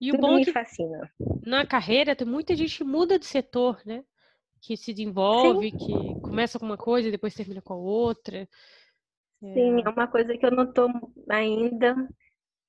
[0.00, 1.10] E Tudo o bom me é que fascina.
[1.44, 4.04] Na carreira, tem muita gente que muda de setor, né?
[4.60, 5.76] Que se desenvolve, Sim.
[5.76, 8.48] que começa com uma coisa e depois termina com a outra.
[9.40, 10.90] Sim, é, é uma coisa que eu não estou
[11.28, 11.94] ainda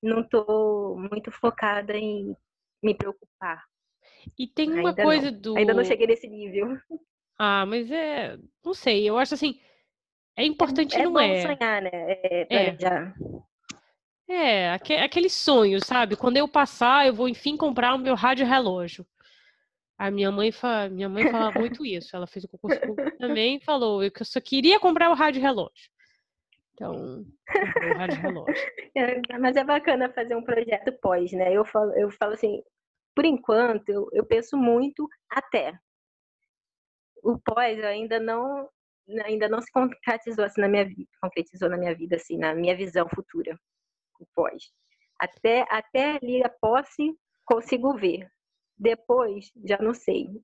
[0.02, 2.34] não estou muito focada em
[2.82, 3.62] me preocupar.
[4.38, 5.40] E tem uma Ainda coisa não.
[5.40, 5.56] do.
[5.56, 6.78] Ainda não cheguei nesse nível.
[7.38, 8.38] Ah, mas é.
[8.64, 9.58] Não sei, eu acho assim.
[10.36, 11.38] É importante, é, não é?
[11.38, 11.90] É bom sonhar, né?
[11.92, 13.14] É, planejar.
[14.28, 16.16] É, aquele sonho, sabe?
[16.16, 19.04] Quando eu passar, eu vou enfim comprar o meu rádio relógio.
[20.00, 20.88] A minha mãe, fa...
[20.88, 22.16] minha mãe falava muito isso.
[22.16, 22.80] Ela fez o concurso
[23.18, 25.90] também e falou que eu só queria comprar o rádio relógio.
[26.72, 28.54] Então, o rádio relógio.
[28.96, 31.52] É, mas é bacana fazer um projeto pós, né?
[31.52, 32.62] Eu falo, eu falo assim,
[33.14, 35.78] por enquanto, eu, eu penso muito até.
[37.22, 38.70] O pós ainda não
[39.26, 42.74] ainda não se concretizou assim na minha vida, concretizou na minha vida assim, na minha
[42.74, 43.54] visão futura.
[44.18, 44.72] O pós.
[45.18, 48.30] Até até ali a posse consigo ver.
[48.80, 50.42] Depois já não sei.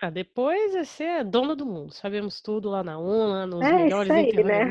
[0.00, 1.92] Ah, depois é ser dona do mundo.
[1.92, 4.32] Sabemos tudo lá na ONU, nos é melhores aí.
[4.44, 4.64] Né?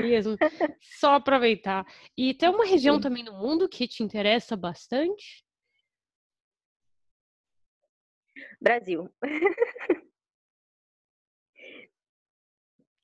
[0.79, 1.85] Só aproveitar.
[2.15, 3.01] E tem uma região Sim.
[3.01, 5.43] também no mundo que te interessa bastante?
[8.61, 9.09] Brasil.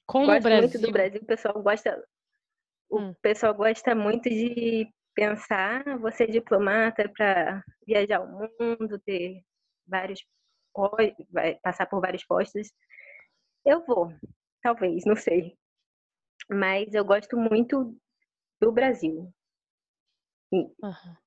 [0.05, 0.69] Como Gosto o Brasil?
[0.69, 2.07] muito do Brasil, o pessoal gosta
[2.89, 3.13] o hum.
[3.21, 8.27] pessoal gosta muito de pensar, você é diplomata para viajar o
[8.59, 9.43] mundo, ter
[9.87, 10.21] vários
[11.31, 12.71] vai passar por vários postos.
[13.65, 14.11] Eu vou,
[14.61, 15.55] talvez, não sei.
[16.49, 17.95] Mas eu gosto muito
[18.59, 19.31] do Brasil.
[20.51, 20.73] Uhum.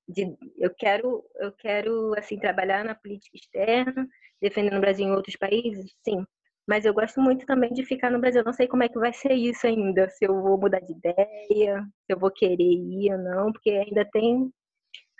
[0.09, 4.07] De, eu quero, eu quero assim trabalhar na política externa,
[4.41, 6.25] defendendo o Brasil em outros países, sim.
[6.67, 8.43] Mas eu gosto muito também de ficar no Brasil.
[8.45, 11.87] não sei como é que vai ser isso ainda, se eu vou mudar de ideia,
[12.05, 14.51] se eu vou querer ir ou não, porque ainda tem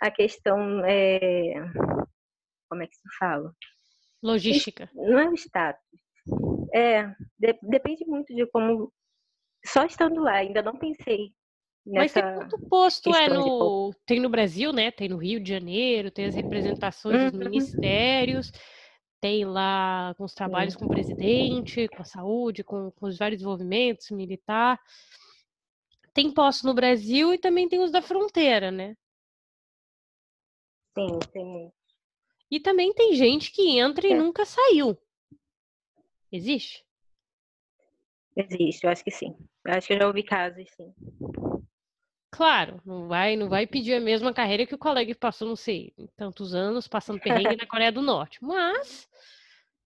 [0.01, 1.53] a questão, é...
[2.69, 3.53] como é que se fala?
[4.21, 4.89] Logística.
[4.93, 5.81] Não é o status.
[6.73, 7.03] É,
[7.39, 8.91] de, depende muito de como.
[9.65, 11.31] Só estando lá, ainda não pensei.
[11.85, 13.93] Mas tem muito posto é no.
[14.05, 14.91] Tem no Brasil, né?
[14.91, 17.29] Tem no Rio de Janeiro, tem as representações uhum.
[17.29, 18.51] dos ministérios,
[19.19, 23.39] tem lá com os trabalhos com o presidente, com a saúde, com, com os vários
[23.39, 24.79] desenvolvimentos militar.
[26.13, 28.95] Tem posto no Brasil e também tem os da fronteira, né?
[30.95, 31.71] Sim, tem
[32.49, 34.15] e também tem gente que entra e é.
[34.15, 34.97] nunca saiu.
[36.31, 36.85] Existe?
[38.35, 39.35] Existe, eu acho que sim.
[39.65, 40.93] Eu acho que eu já ouvi casos, sim.
[42.29, 45.55] Claro, não vai, não vai pedir a mesma carreira que o colega que passou, não
[45.55, 48.43] sei, tantos anos passando perrengue na Coreia do Norte.
[48.43, 49.07] Mas,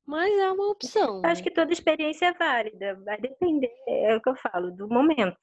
[0.06, 1.22] mas é uma opção.
[1.24, 1.44] Acho né?
[1.44, 2.96] que toda experiência é válida.
[3.06, 5.38] Vai depender, é o que eu falo, do momento.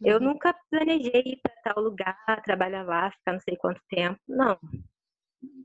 [0.00, 0.24] Eu uhum.
[0.24, 4.18] nunca planejei ir para tal lugar, trabalhar lá, ficar não sei quanto tempo.
[4.26, 4.58] Não.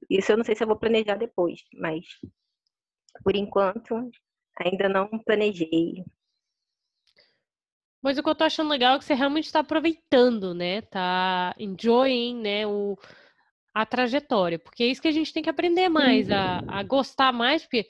[0.10, 2.06] Isso eu não sei se eu vou planejar depois, mas
[3.24, 4.10] por enquanto
[4.60, 6.04] ainda não planejei.
[8.04, 10.82] Mas o que eu tô achando legal é que você realmente está aproveitando, né?
[10.82, 12.68] Tá enjoying, né?
[12.68, 12.98] O,
[13.74, 14.60] a trajetória.
[14.60, 17.88] Porque é isso que a gente tem que aprender mais, a, a gostar mais, porque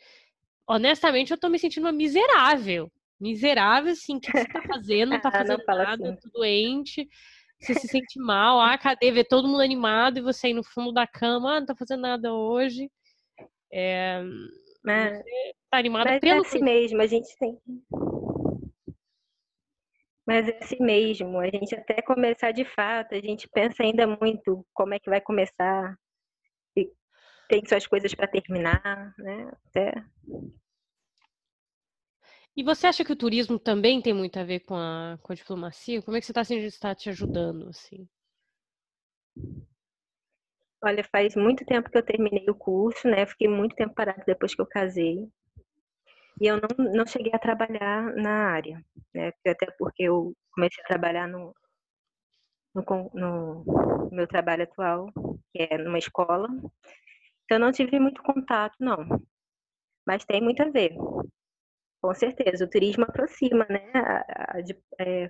[0.68, 2.92] honestamente eu tô me sentindo uma miserável.
[3.20, 5.10] Miserável, assim, o que você tá fazendo?
[5.10, 6.20] Não tá fazendo ah, não nada, assim.
[6.22, 7.10] tô doente
[7.64, 9.12] você se sente mal, ah, cadê?
[9.12, 12.02] Vê todo mundo animado e você aí no fundo da cama, ah, não tá fazendo
[12.02, 12.92] nada hoje.
[13.72, 14.22] É,
[14.84, 15.24] mas,
[15.72, 17.58] tá animada mas pelo é assim mesmo, a gente tem
[20.26, 24.66] mas é assim mesmo, a gente até começar de fato, a gente pensa ainda muito
[24.74, 25.98] como é que vai começar,
[26.78, 26.90] e
[27.50, 29.52] tem suas coisas para terminar, né?
[29.68, 29.94] Até
[32.56, 35.36] e você acha que o turismo também tem muito a ver com a, com a
[35.36, 36.04] diplomacia?
[36.04, 38.08] Como é que você está está te ajudando, assim?
[40.84, 43.26] Olha, faz muito tempo que eu terminei o curso, né?
[43.26, 45.28] Fiquei muito tempo parada depois que eu casei.
[46.42, 49.32] E eu não, não cheguei a trabalhar na área, né?
[49.46, 51.56] Até porque eu comecei a trabalhar no,
[52.74, 55.12] no, no meu trabalho atual,
[55.52, 56.48] que é numa escola.
[57.46, 59.06] Então, eu não tive muito contato, não.
[60.06, 60.96] Mas tem muito a ver.
[62.02, 63.92] Com certeza, o turismo aproxima, né?
[63.94, 64.62] A, a,
[65.00, 65.30] é,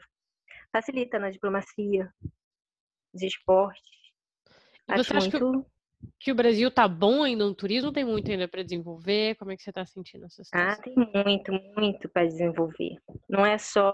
[0.72, 2.12] facilita na diplomacia,
[3.14, 3.84] os esportes.
[4.88, 5.73] E acha muito...
[6.20, 9.36] que, o Brasil tá bom ainda no turismo tem muito ainda para desenvolver?
[9.36, 10.70] Como é que você está sentindo essa situação?
[10.70, 12.98] Ah, tem muito, muito para desenvolver.
[13.30, 13.94] Não é só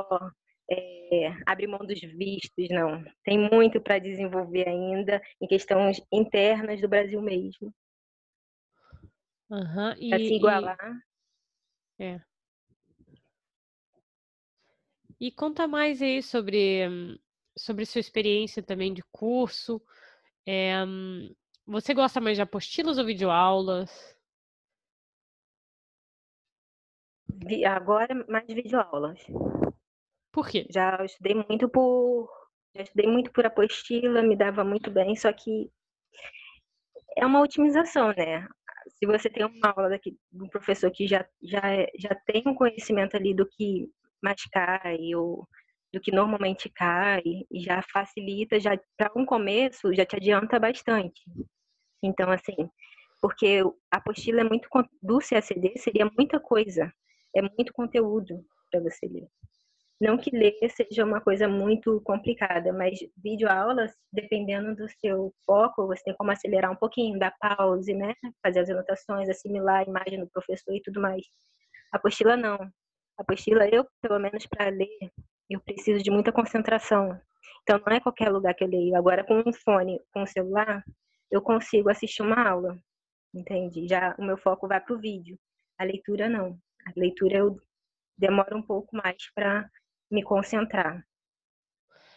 [0.71, 3.03] é, abrir mão dos vistos, não.
[3.23, 7.73] Tem muito para desenvolver ainda em questões internas do Brasil mesmo.
[9.49, 11.03] Uhum, e, para se igualar.
[11.99, 12.03] E...
[12.03, 12.21] É.
[15.19, 17.19] E conta mais aí sobre,
[17.57, 19.81] sobre sua experiência também de curso.
[20.47, 20.75] É,
[21.69, 24.17] você gosta mais de apostilas ou videoaulas?
[27.67, 29.19] Agora mais videoaulas.
[30.31, 30.65] Por quê?
[30.69, 32.27] Já estudei muito por
[32.75, 35.71] já estudei muito por apostila, me dava muito bem, só que
[37.17, 38.47] é uma otimização, né?
[38.97, 41.61] Se você tem uma aula daqui de um professor que já, já,
[41.97, 43.89] já tem um conhecimento ali do que
[44.21, 44.81] mascar
[45.15, 45.47] ou
[45.91, 51.21] do que normalmente cai e já facilita, já para um começo já te adianta bastante.
[52.03, 52.69] Então assim,
[53.21, 54.69] porque a apostila é muito
[55.01, 56.91] do CACD seria muita coisa,
[57.35, 59.27] é muito conteúdo para você ler.
[59.99, 66.01] Não que ler seja uma coisa muito complicada, mas videoaulas, dependendo do seu foco, você
[66.03, 68.13] tem como acelerar um pouquinho, dar pause, né?
[68.41, 71.25] Fazer as anotações, assimilar a imagem do professor e tudo mais.
[71.91, 72.55] A apostila não.
[72.55, 75.11] A apostila, eu, pelo menos para ler,
[75.49, 77.19] eu preciso de muita concentração.
[77.63, 78.95] Então, não é qualquer lugar que eu leio.
[78.95, 80.81] Agora, com um fone, com um celular,
[81.31, 82.77] eu consigo assistir uma aula,
[83.33, 83.87] entende?
[83.87, 85.37] Já o meu foco vai para o vídeo.
[85.77, 86.59] A leitura, não.
[86.85, 87.59] A leitura eu
[88.17, 89.69] demoro um pouco mais para
[90.11, 91.05] me concentrar.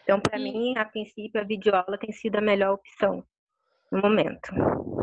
[0.03, 0.43] Então, para e...
[0.43, 3.25] mim, a princípio, a videoaula tem sido a melhor opção
[3.91, 4.51] no momento.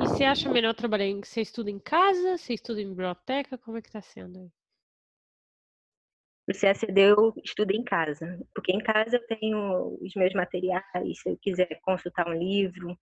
[0.02, 1.22] E você acha melhor trabalhar em...
[1.22, 2.36] Você estuda em casa?
[2.36, 3.56] Você estuda em biblioteca?
[3.56, 4.50] Como é que está sendo?
[6.48, 10.84] O CSD eu estudo em casa, porque em casa eu tenho os meus materiais,
[11.14, 12.98] se eu quiser consultar um livro,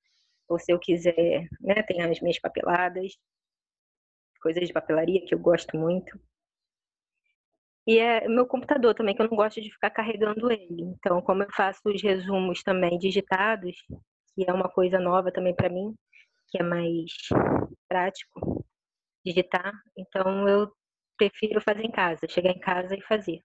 [0.49, 3.13] ou se eu quiser, né, tem as minhas papeladas,
[4.41, 6.19] coisas de papelaria que eu gosto muito.
[7.87, 10.83] E é meu computador também, que eu não gosto de ficar carregando ele.
[10.83, 13.77] Então, como eu faço os resumos também digitados,
[14.35, 15.95] que é uma coisa nova também para mim,
[16.49, 17.11] que é mais
[17.89, 18.65] prático
[19.25, 20.71] digitar, então eu
[21.17, 23.41] prefiro fazer em casa, chegar em casa e fazer.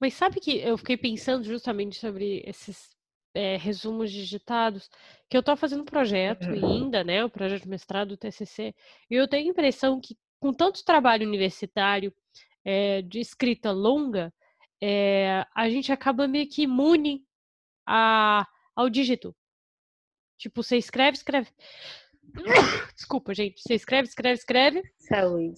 [0.00, 2.95] Mas sabe que eu fiquei pensando justamente sobre esses
[3.36, 4.88] é, resumos digitados,
[5.28, 6.66] que eu estou fazendo um projeto uhum.
[6.66, 8.74] ainda, né, o projeto de mestrado do TCC,
[9.10, 12.12] e eu tenho a impressão que com tanto trabalho universitário
[12.64, 14.32] é, de escrita longa,
[14.82, 17.24] é, a gente acaba meio que imune
[17.86, 19.34] a, ao dígito.
[20.38, 21.50] Tipo, você escreve, escreve.
[22.94, 23.60] Desculpa, gente.
[23.60, 24.82] Você escreve, escreve, escreve.
[24.98, 25.54] Saúde.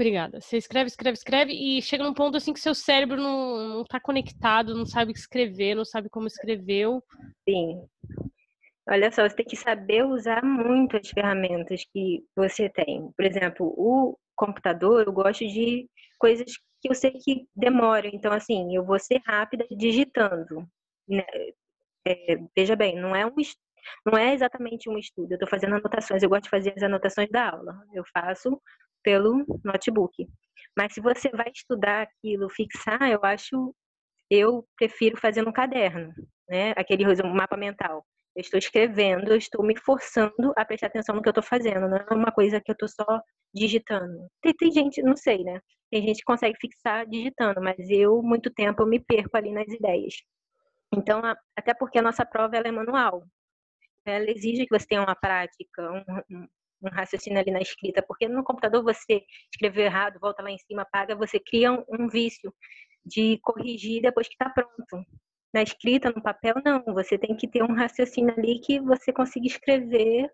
[0.00, 0.40] Obrigada.
[0.40, 4.00] Você escreve, escreve, escreve e chega num ponto assim que seu cérebro não, não tá
[4.00, 7.04] conectado, não sabe escrever, não sabe como escreveu.
[7.46, 7.86] Sim.
[8.88, 13.12] Olha só, você tem que saber usar muito as ferramentas que você tem.
[13.14, 15.86] Por exemplo, o computador, eu gosto de
[16.18, 18.08] coisas que eu sei que demoram.
[18.10, 20.66] Então, assim, eu vou ser rápida digitando.
[21.06, 21.26] Né?
[22.06, 23.34] É, veja bem, não é um
[24.06, 25.32] não é exatamente um estudo.
[25.32, 26.22] Eu estou fazendo anotações.
[26.22, 27.78] Eu gosto de fazer as anotações da aula.
[27.92, 28.58] Eu faço
[29.02, 30.26] pelo notebook.
[30.76, 33.74] Mas se você vai estudar aquilo, fixar, eu acho,
[34.30, 36.12] eu prefiro fazer no caderno,
[36.48, 36.72] né?
[36.76, 38.04] Aquele mapa mental.
[38.36, 41.88] Eu estou escrevendo, eu estou me forçando a prestar atenção no que eu estou fazendo,
[41.88, 43.20] não é uma coisa que eu estou só
[43.52, 44.28] digitando.
[44.40, 45.60] Tem, tem, gente, não sei, né?
[45.90, 49.66] Tem gente que consegue fixar digitando, mas eu, muito tempo, eu me perco ali nas
[49.66, 50.14] ideias.
[50.94, 51.20] Então,
[51.56, 53.24] até porque a nossa prova ela é manual.
[54.04, 55.92] Ela exige que você tenha uma prática,
[56.30, 56.46] um,
[56.82, 59.22] um raciocínio ali na escrita, porque no computador você
[59.52, 62.52] escreveu errado, volta lá em cima, apaga, você cria um, um vício
[63.04, 65.06] de corrigir depois que está pronto
[65.52, 66.82] na escrita, no papel, não.
[66.94, 70.30] Você tem que ter um raciocínio ali que você consiga escrever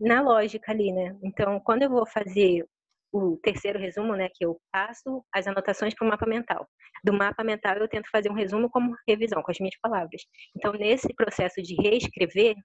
[0.00, 1.16] na lógica ali, né?
[1.22, 2.66] Então, quando eu vou fazer
[3.12, 6.68] o terceiro resumo, né, que eu passo as anotações para o mapa mental.
[7.04, 10.22] Do mapa mental eu tento fazer um resumo como revisão, com as minhas palavras.
[10.54, 12.56] Então, nesse processo de reescrever,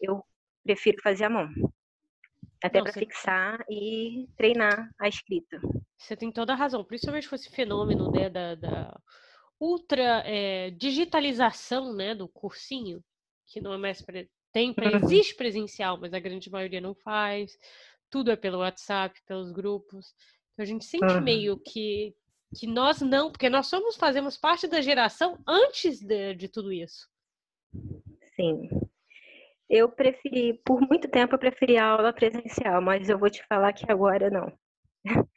[0.00, 0.22] eu
[0.64, 1.48] prefiro fazer à mão.
[2.64, 5.60] Até para fixar e treinar a escrita.
[5.98, 9.00] Você tem toda a razão, principalmente com esse fenômeno né, da, da
[9.60, 13.04] ultra é, digitalização né, do cursinho,
[13.46, 14.30] que não é mais pre...
[14.50, 14.96] tem uhum.
[15.04, 17.52] existe presencial, mas a grande maioria não faz.
[18.08, 20.14] Tudo é pelo WhatsApp, pelos grupos.
[20.52, 21.20] Então a gente sente uhum.
[21.20, 22.14] meio que
[22.56, 27.08] que nós não, porque nós somos fazemos parte da geração antes de, de tudo isso.
[28.36, 28.68] Sim.
[29.68, 33.72] Eu preferi, por muito tempo eu preferi a aula presencial, mas eu vou te falar
[33.72, 34.52] que agora não.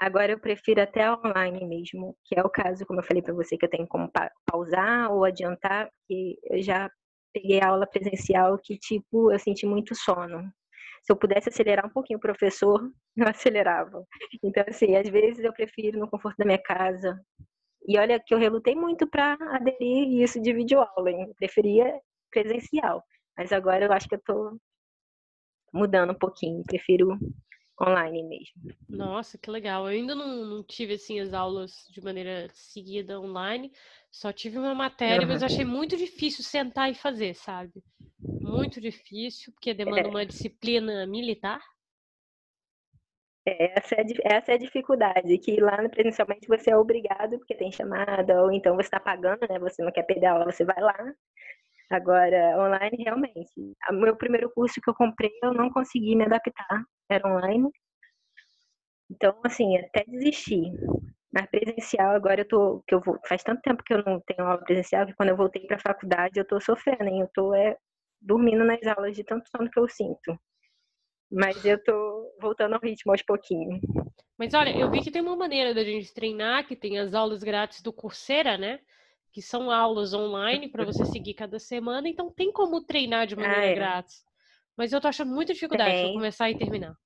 [0.00, 3.56] Agora eu prefiro até online mesmo, que é o caso, como eu falei para você,
[3.58, 4.10] que eu tenho como
[4.46, 6.88] pausar ou adiantar, que eu já
[7.34, 10.42] peguei aula presencial que, tipo, eu senti muito sono.
[11.02, 12.80] Se eu pudesse acelerar um pouquinho o professor,
[13.16, 14.04] eu acelerava.
[14.44, 17.20] Então, assim, às vezes eu prefiro no conforto da minha casa.
[17.88, 21.26] E olha que eu relutei muito para aderir isso de videoaula, hein?
[21.28, 22.00] Eu preferia
[22.30, 23.02] presencial.
[23.38, 24.58] Mas agora eu acho que eu tô
[25.72, 27.16] mudando um pouquinho, prefiro
[27.80, 28.74] online mesmo.
[28.88, 29.82] Nossa, que legal.
[29.82, 33.70] Eu ainda não, não, tive assim as aulas de maneira seguida online,
[34.10, 35.32] só tive uma matéria, uhum.
[35.32, 37.84] mas achei muito difícil sentar e fazer, sabe?
[38.18, 40.10] Muito difícil, porque demanda é.
[40.10, 41.60] uma disciplina militar.
[43.46, 47.70] É, essa, é, essa é a dificuldade, que lá presencialmente você é obrigado, porque tem
[47.70, 49.60] chamada, ou então você está pagando, né?
[49.60, 51.14] Você não quer perder a aula, você vai lá.
[51.90, 53.74] Agora, online, realmente.
[53.90, 57.70] O meu primeiro curso que eu comprei, eu não consegui me adaptar, era online.
[59.10, 60.72] Então, assim, até desistir.
[61.36, 62.82] A presencial, agora eu tô.
[62.86, 65.36] Que eu vou, faz tanto tempo que eu não tenho aula presencial que quando eu
[65.36, 67.20] voltei para a faculdade eu tô sofrendo, hein?
[67.20, 67.76] Eu tô é,
[68.20, 70.38] dormindo nas aulas de tanto sono que eu sinto.
[71.30, 73.80] Mas eu tô voltando ao ritmo aos pouquinhos.
[74.38, 77.42] Mas olha, eu vi que tem uma maneira da gente treinar, que tem as aulas
[77.42, 78.80] grátis do Coursera, né?
[79.32, 83.60] Que são aulas online para você seguir cada semana, então tem como treinar de maneira
[83.60, 83.74] ah, é.
[83.74, 84.24] grátis.
[84.76, 86.96] Mas eu tô achando muita dificuldade para começar e terminar.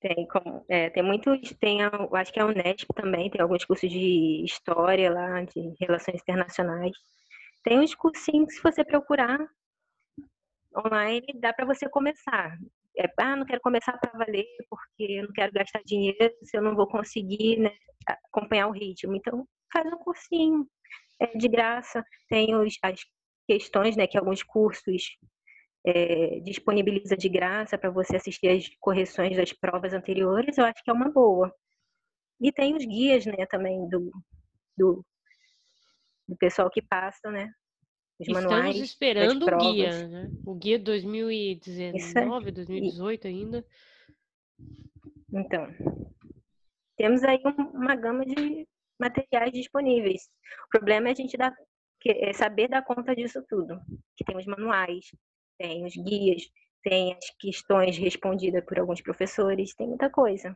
[0.00, 4.44] Tem, como, é, tem muitos, tem, acho que a Unesp também, tem alguns cursos de
[4.44, 6.92] história lá, de relações internacionais.
[7.62, 9.38] Tem uns cursinhos que se você procurar
[10.76, 12.56] online, dá para você começar.
[12.96, 16.62] É, ah, não quero começar para valer porque eu não quero gastar dinheiro se eu
[16.62, 17.72] não vou conseguir né,
[18.30, 19.14] acompanhar o ritmo.
[19.14, 20.66] Então, faz um cursinho
[21.20, 22.04] é, de graça.
[22.28, 23.00] Tem os, as
[23.46, 25.16] questões, né, que alguns cursos
[25.86, 30.90] é, disponibiliza de graça para você assistir as correções das provas anteriores, eu acho que
[30.90, 31.54] é uma boa.
[32.40, 34.10] E tem os guias, né, também do,
[34.76, 35.04] do,
[36.28, 37.50] do pessoal que passa, né?
[38.18, 40.30] Os Estamos manuais, esperando o guia, né?
[40.44, 43.64] O guia 2019, 2018 ainda.
[45.32, 45.68] Então,
[46.96, 47.38] temos aí
[47.74, 48.66] uma gama de
[48.98, 50.22] materiais disponíveis.
[50.66, 51.52] O problema é a gente dar,
[52.06, 53.78] é saber dar conta disso tudo.
[54.16, 55.06] Que tem os manuais,
[55.58, 56.42] tem os guias,
[56.82, 60.54] tem as questões respondidas por alguns professores, tem muita coisa.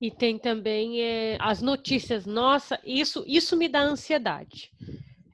[0.00, 2.26] E tem também é, as notícias.
[2.26, 4.70] Nossa, isso, isso me dá ansiedade.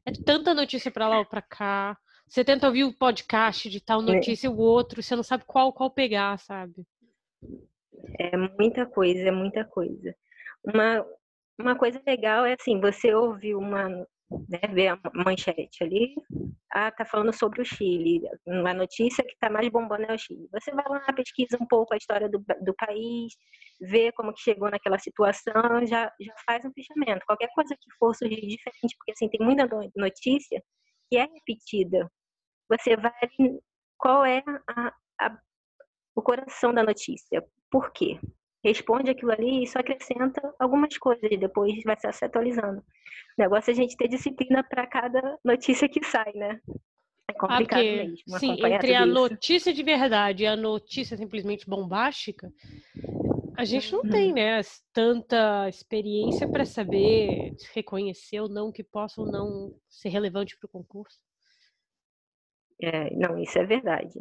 [0.07, 1.99] É tanta notícia para lá ou para cá.
[2.28, 4.05] Você tenta ouvir o podcast de tal é.
[4.05, 6.86] notícia e o outro, você não sabe qual qual pegar, sabe?
[8.18, 10.14] É muita coisa, é muita coisa.
[10.62, 11.05] Uma,
[11.61, 13.88] uma coisa legal é assim, você ouve uma
[14.48, 16.14] né, ver a manchete ali,
[16.72, 20.48] ah, tá falando sobre o Chile, a notícia que está mais bombando é o Chile.
[20.52, 23.32] Você vai lá, pesquisa um pouco a história do, do país,
[23.80, 27.26] vê como que chegou naquela situação, já, já faz um fechamento.
[27.26, 30.62] Qualquer coisa que for surgir diferente, porque assim, tem muita notícia
[31.11, 32.08] que é repetida.
[32.68, 33.12] Você vai
[33.98, 35.38] qual é a, a,
[36.14, 37.44] o coração da notícia?
[37.70, 38.18] Por quê?
[38.62, 42.80] Responde aquilo ali e só acrescenta algumas coisas e depois vai se atualizando.
[42.80, 46.61] O negócio é a gente ter disciplina para cada notícia que sai, né?
[47.28, 48.38] É complicado ah, porque, mesmo.
[48.38, 52.52] Sim, entre a notícia de verdade e a notícia simplesmente bombástica,
[53.56, 54.11] a gente não uhum.
[54.11, 54.61] tem, né,
[54.92, 60.70] tanta experiência para saber reconhecer ou não que possa ou não ser relevante para o
[60.70, 61.18] concurso.
[62.82, 64.18] É, não, isso é verdade.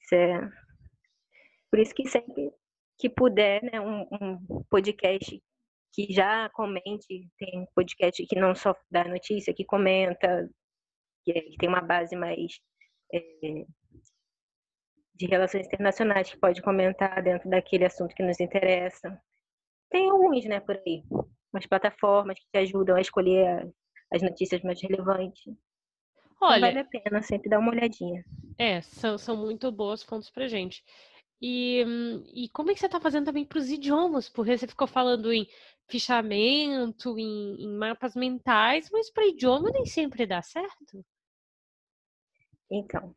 [0.00, 0.50] Isso é
[1.70, 2.52] por isso que sempre
[2.98, 5.42] que puder, né, um, um podcast
[5.92, 10.48] que já comente, tem podcast que não só dá notícia, que comenta,
[11.24, 12.60] que, é, que tem uma base mais
[13.12, 13.64] é,
[15.14, 19.18] de relações internacionais, que pode comentar dentro daquele assunto que nos interessa.
[19.90, 21.02] Tem alguns, né, por aí.
[21.52, 23.66] Umas plataformas que te ajudam a escolher
[24.12, 25.42] as notícias mais relevantes.
[26.40, 28.22] Olha, então, vale a pena sempre dar uma olhadinha.
[28.58, 30.84] É, são, são muito boas fontes pra gente.
[31.40, 31.84] E,
[32.34, 34.28] e como é que você está fazendo também para os idiomas?
[34.28, 35.46] Porque você ficou falando em
[35.88, 41.04] fichamento, em, em mapas mentais, mas para idioma nem sempre dá certo.
[42.70, 43.14] Então,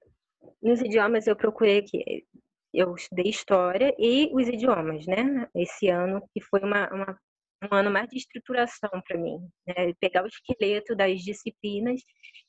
[0.62, 2.26] nos idiomas eu procurei que
[2.74, 5.50] eu estudei história e os idiomas, né?
[5.56, 7.20] Esse ano que foi uma, uma
[7.62, 9.38] um ano mais de estruturação para mim,
[9.68, 9.94] né?
[10.00, 12.02] pegar o esqueleto das disciplinas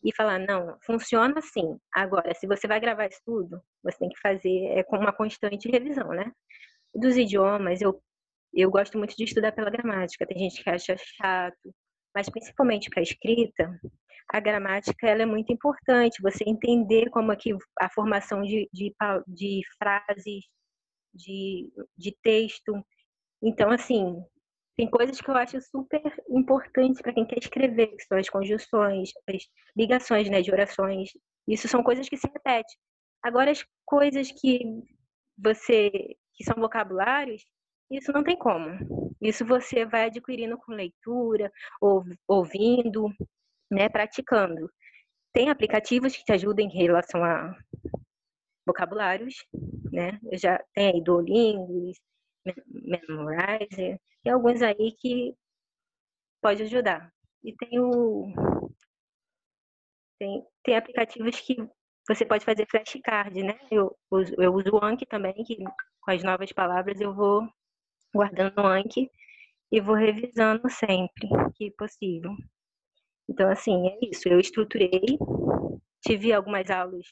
[0.05, 1.79] e falar, não, funciona assim.
[1.93, 5.69] Agora, se você vai gravar isso tudo, você tem que fazer é, com uma constante
[5.69, 6.31] revisão, né?
[6.95, 8.01] Dos idiomas, eu,
[8.55, 10.27] eu gosto muito de estudar pela gramática.
[10.27, 11.75] Tem gente que acha chato,
[12.15, 13.81] mas principalmente para a escrita,
[14.33, 16.23] a gramática ela é muito importante.
[16.23, 18.95] Você entender como é que a formação de, de,
[19.27, 20.45] de frases,
[21.13, 22.73] de, de texto.
[23.43, 24.23] Então, assim,
[24.81, 26.01] tem coisas que eu acho super
[26.31, 29.43] importantes para quem quer escrever, que são as conjunções, as
[29.77, 31.11] ligações né, de orações.
[31.47, 32.79] Isso são coisas que se repetem.
[33.23, 34.59] Agora, as coisas que
[35.37, 35.91] você
[36.35, 37.45] que são vocabulários,
[37.91, 39.15] isso não tem como.
[39.21, 43.11] Isso você vai adquirindo com leitura, ou, ouvindo,
[43.71, 44.71] né, praticando.
[45.31, 47.55] Tem aplicativos que te ajudam em relação a
[48.67, 49.35] vocabulários,
[49.93, 50.19] né?
[50.33, 51.93] Eu já tenho aí Duolingo,
[52.67, 55.35] Memorizer, tem alguns aí que
[56.41, 57.13] pode ajudar.
[57.43, 58.33] E tem o
[60.19, 61.57] tem, tem aplicativos que
[62.07, 63.59] você pode fazer flashcard, né?
[63.71, 63.97] Eu,
[64.39, 67.49] eu uso o Anki também, que com as novas palavras eu vou
[68.15, 69.11] guardando o Anki
[69.73, 72.33] e vou revisando sempre que possível.
[73.29, 74.29] Então, assim, é isso.
[74.29, 75.17] Eu estruturei,
[76.05, 77.07] tive algumas aulas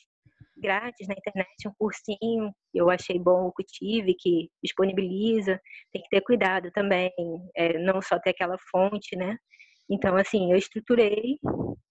[0.60, 5.60] grátis na internet, um cursinho eu achei bom que tive, que disponibiliza.
[5.92, 7.10] Tem que ter cuidado também,
[7.56, 9.36] é, não só ter aquela fonte, né?
[9.90, 11.38] Então, assim, eu estruturei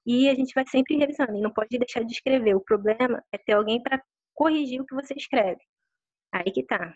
[0.06, 1.36] e a gente vai sempre revisando.
[1.36, 2.56] E não pode deixar de escrever.
[2.56, 4.02] O problema é ter alguém para
[4.36, 5.60] corrigir o que você escreve.
[6.32, 6.94] Aí que tá.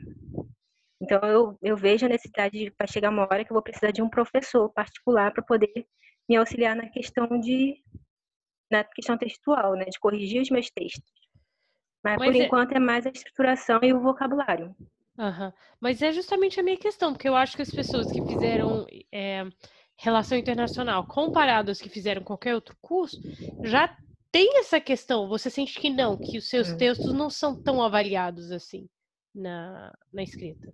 [1.01, 4.01] Então, eu, eu vejo a necessidade para chegar uma hora que eu vou precisar de
[4.03, 5.88] um professor particular para poder
[6.30, 7.82] me auxiliar na questão de
[8.72, 11.11] na questão textual, né, de corrigir os meus textos.
[12.03, 12.45] Mas, Mas por é...
[12.45, 14.75] enquanto é mais a estruturação e o vocabulário.
[15.17, 15.51] Uhum.
[15.79, 19.43] Mas é justamente a minha questão, porque eu acho que as pessoas que fizeram é,
[19.97, 23.21] relação internacional, comparado às que fizeram qualquer outro curso,
[23.63, 23.95] já
[24.31, 25.27] tem essa questão.
[25.27, 26.77] Você sente que não, que os seus hum.
[26.77, 28.87] textos não são tão avaliados assim
[29.33, 30.73] na, na escrita?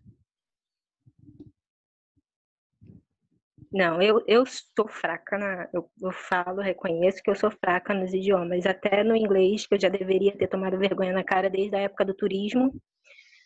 [3.72, 8.14] Não, eu, eu sou fraca, na, eu, eu falo, reconheço que eu sou fraca nos
[8.14, 11.80] idiomas, até no inglês, que eu já deveria ter tomado vergonha na cara desde a
[11.82, 12.74] época do turismo.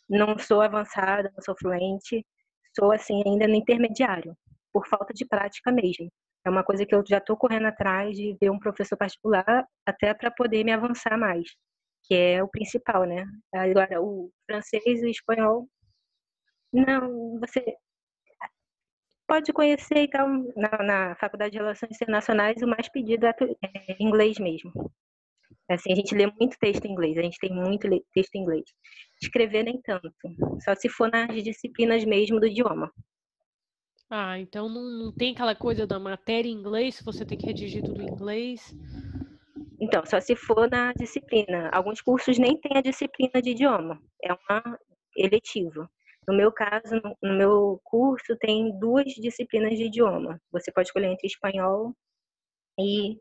[0.09, 2.25] Não sou avançada, não sou fluente,
[2.77, 4.35] sou assim ainda no intermediário,
[4.73, 6.09] por falta de prática mesmo.
[6.45, 10.13] É uma coisa que eu já estou correndo atrás de ver um professor particular, até
[10.13, 11.47] para poder me avançar mais,
[12.03, 13.25] que é o principal, né?
[13.55, 15.67] Agora, o francês e o espanhol,
[16.73, 17.63] não, você
[19.31, 24.37] pode conhecer, então, na, na Faculdade de Relações Internacionais, o mais pedido é, é inglês
[24.37, 24.73] mesmo.
[25.69, 28.65] Assim, a gente lê muito texto em inglês, a gente tem muito texto em inglês.
[29.23, 30.11] Escrever nem tanto,
[30.65, 32.91] só se for nas disciplinas mesmo do idioma.
[34.09, 37.81] Ah, então não, não tem aquela coisa da matéria em inglês, você tem que redigir
[37.85, 38.75] tudo em inglês.
[39.79, 41.69] Então, só se for na disciplina.
[41.71, 44.77] Alguns cursos nem tem a disciplina de idioma, é uma
[45.15, 45.89] eletiva.
[46.27, 50.39] No meu caso, no meu curso, tem duas disciplinas de idioma.
[50.51, 51.95] Você pode escolher entre espanhol
[52.79, 53.17] e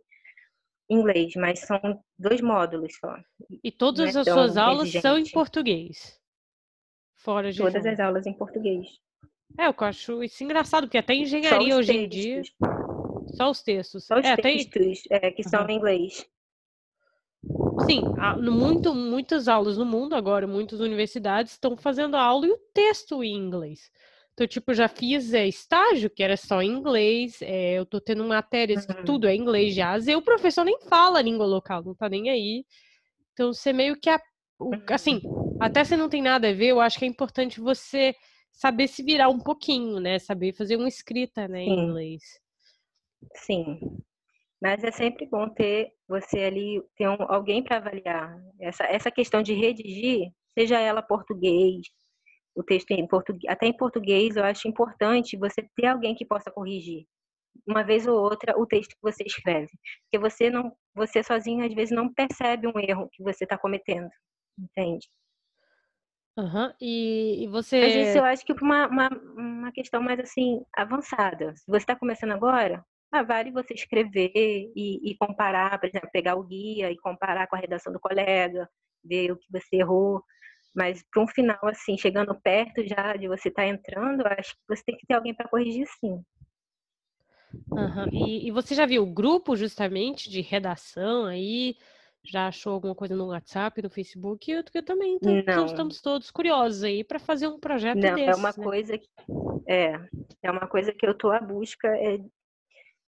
[0.89, 1.81] inglês, mas são
[2.19, 3.17] dois módulos só.
[3.65, 5.03] E todas é as suas aulas exigente.
[5.03, 6.21] são em português?
[7.17, 8.87] Fora de Todas as aulas em português.
[9.59, 12.05] É, eu acho isso engraçado, porque até engenharia hoje textos.
[12.05, 12.43] em dia.
[13.37, 14.07] Só os textos.
[14.07, 15.19] Só os é, textos tem...
[15.19, 15.71] é, que são uhum.
[15.71, 16.27] em inglês.
[17.87, 18.03] Sim,
[18.43, 23.35] muito, muitas aulas no mundo agora, muitas universidades estão fazendo aula e o texto em
[23.35, 23.91] inglês.
[24.35, 28.25] Então, tipo, já fiz é, estágio que era só em inglês, é, eu tô tendo
[28.25, 29.05] matérias que uhum.
[29.05, 32.31] tudo é inglês já, e o professor nem fala a língua local, não tá nem
[32.31, 32.65] aí.
[33.33, 34.11] Então, você meio que,
[34.89, 35.21] assim,
[35.59, 38.15] até se não tem nada a ver, eu acho que é importante você
[38.53, 40.19] saber se virar um pouquinho, né?
[40.19, 42.23] Saber fazer uma escrita, né, em inglês.
[43.35, 43.79] Sim.
[44.61, 48.39] Mas é sempre bom ter você ali, ter um, alguém para avaliar.
[48.61, 51.87] Essa, essa questão de redigir, seja ela português,
[52.55, 56.51] o texto em português, até em português, eu acho importante você ter alguém que possa
[56.51, 57.07] corrigir
[57.67, 59.71] uma vez ou outra o texto que você escreve,
[60.05, 64.09] porque você não, você sozinho às vezes não percebe um erro que você está cometendo,
[64.59, 65.07] entende?
[66.39, 66.73] Uhum.
[66.81, 67.81] E, e, você.
[67.81, 71.55] Mas isso eu acho que uma, uma, uma questão mais assim avançada.
[71.57, 76.37] Se você está começando agora, ah, vale você escrever e, e, comparar, por exemplo, pegar
[76.37, 78.69] o guia e comparar com a redação do colega,
[79.05, 80.23] ver o que você errou.
[80.75, 84.61] Mas para um final, assim, chegando perto já de você estar tá entrando, acho que
[84.69, 86.23] você tem que ter alguém para corrigir sim.
[87.73, 88.07] Uhum.
[88.13, 91.77] E, e, você já viu o grupo justamente de redação aí?
[92.23, 94.49] Já achou alguma coisa no WhatsApp, no Facebook?
[94.49, 95.17] Eu, eu também.
[95.17, 98.63] Então, então estamos todos curiosos aí para fazer um projeto Não, desses, é uma né?
[98.63, 99.09] coisa que
[99.67, 100.01] é,
[100.43, 102.19] é uma coisa que eu estou à busca é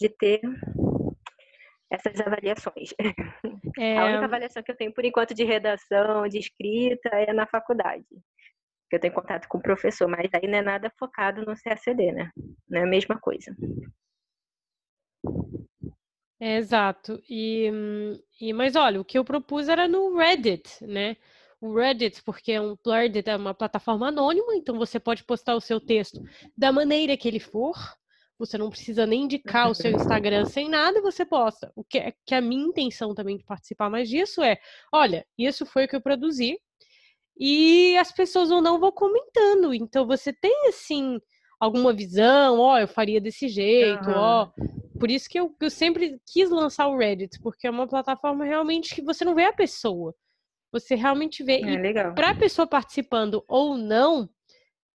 [0.03, 0.41] de ter
[1.91, 2.91] essas avaliações.
[3.79, 3.97] É...
[3.97, 8.05] A única avaliação que eu tenho por enquanto de redação, de escrita, é na faculdade.
[8.91, 12.13] Que eu tenho contato com o professor, mas aí não é nada focado no CACD,
[12.13, 12.31] né?
[12.69, 13.57] Não é a mesma coisa.
[16.39, 17.23] É, exato.
[17.31, 17.71] E,
[18.39, 21.17] e, mas olha, o que eu propus era no Reddit, né?
[21.59, 25.61] O Reddit, porque é um Reddit é uma plataforma anônima, então você pode postar o
[25.63, 26.21] seu texto
[26.55, 27.75] da maneira que ele for.
[28.43, 31.71] Você não precisa nem indicar o seu Instagram sem nada, você posta.
[31.77, 34.59] O que, é, que a minha intenção também de participar mais disso é:
[34.93, 36.59] olha, isso foi o que eu produzi,
[37.39, 39.73] e as pessoas ou não vão comentando.
[39.73, 41.21] Então você tem assim
[41.61, 44.51] alguma visão, ó, oh, eu faria desse jeito, ó.
[44.59, 44.99] Oh.
[44.99, 48.93] Por isso que eu, eu sempre quis lançar o Reddit, porque é uma plataforma realmente
[48.93, 50.13] que você não vê a pessoa.
[50.73, 51.61] Você realmente vê.
[51.61, 54.29] É, e para a pessoa participando ou não,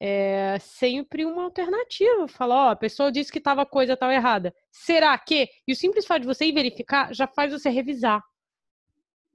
[0.00, 2.28] é sempre uma alternativa.
[2.28, 4.54] Falar, ó, a pessoa disse que estava coisa tal errada.
[4.70, 5.48] Será que?
[5.66, 8.22] E o simples fato de você ir verificar já faz você revisar.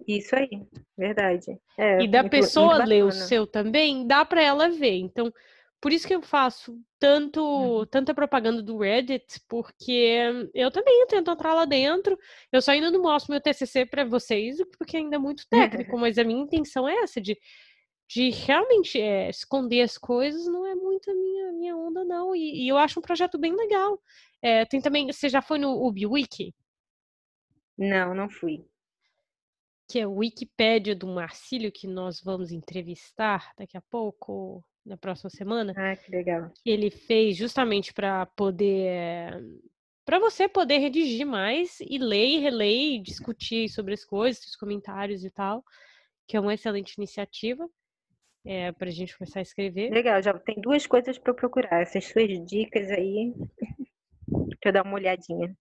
[0.07, 0.49] Isso aí,
[0.97, 1.57] verdade.
[1.77, 4.97] É, e da muito, pessoa muito ler o seu também, dá para ela ver.
[4.97, 5.31] Então,
[5.79, 7.85] por isso que eu faço tanto Uhum.
[7.87, 12.17] tanta propaganda do Reddit, porque eu também tento entrar lá dentro.
[12.51, 15.43] Eu só ainda não mostro meu TCC para vocês, porque ainda é muito
[15.89, 17.37] técnico, mas a minha intenção é essa de
[18.13, 22.35] de realmente é, esconder as coisas não é muito a minha, minha onda, não.
[22.35, 24.01] E, e eu acho um projeto bem legal.
[24.41, 26.53] É, tem também, você já foi no UbiWiki?
[27.77, 28.65] Não, não fui.
[29.89, 35.29] Que é o Wikipédia do Marcílio, que nós vamos entrevistar daqui a pouco, na próxima
[35.29, 35.73] semana.
[35.77, 36.51] Ah, que legal.
[36.61, 39.41] Que ele fez justamente para poder.
[40.03, 44.55] Para você poder redigir mais e ler e reler e discutir sobre as coisas, os
[44.57, 45.63] comentários e tal,
[46.27, 47.69] que é uma excelente iniciativa
[48.45, 49.91] é, para a gente começar a escrever.
[49.91, 51.81] Legal, já tem duas coisas para eu procurar.
[51.81, 53.33] Essas suas dicas aí,
[54.59, 55.55] para eu dar uma olhadinha.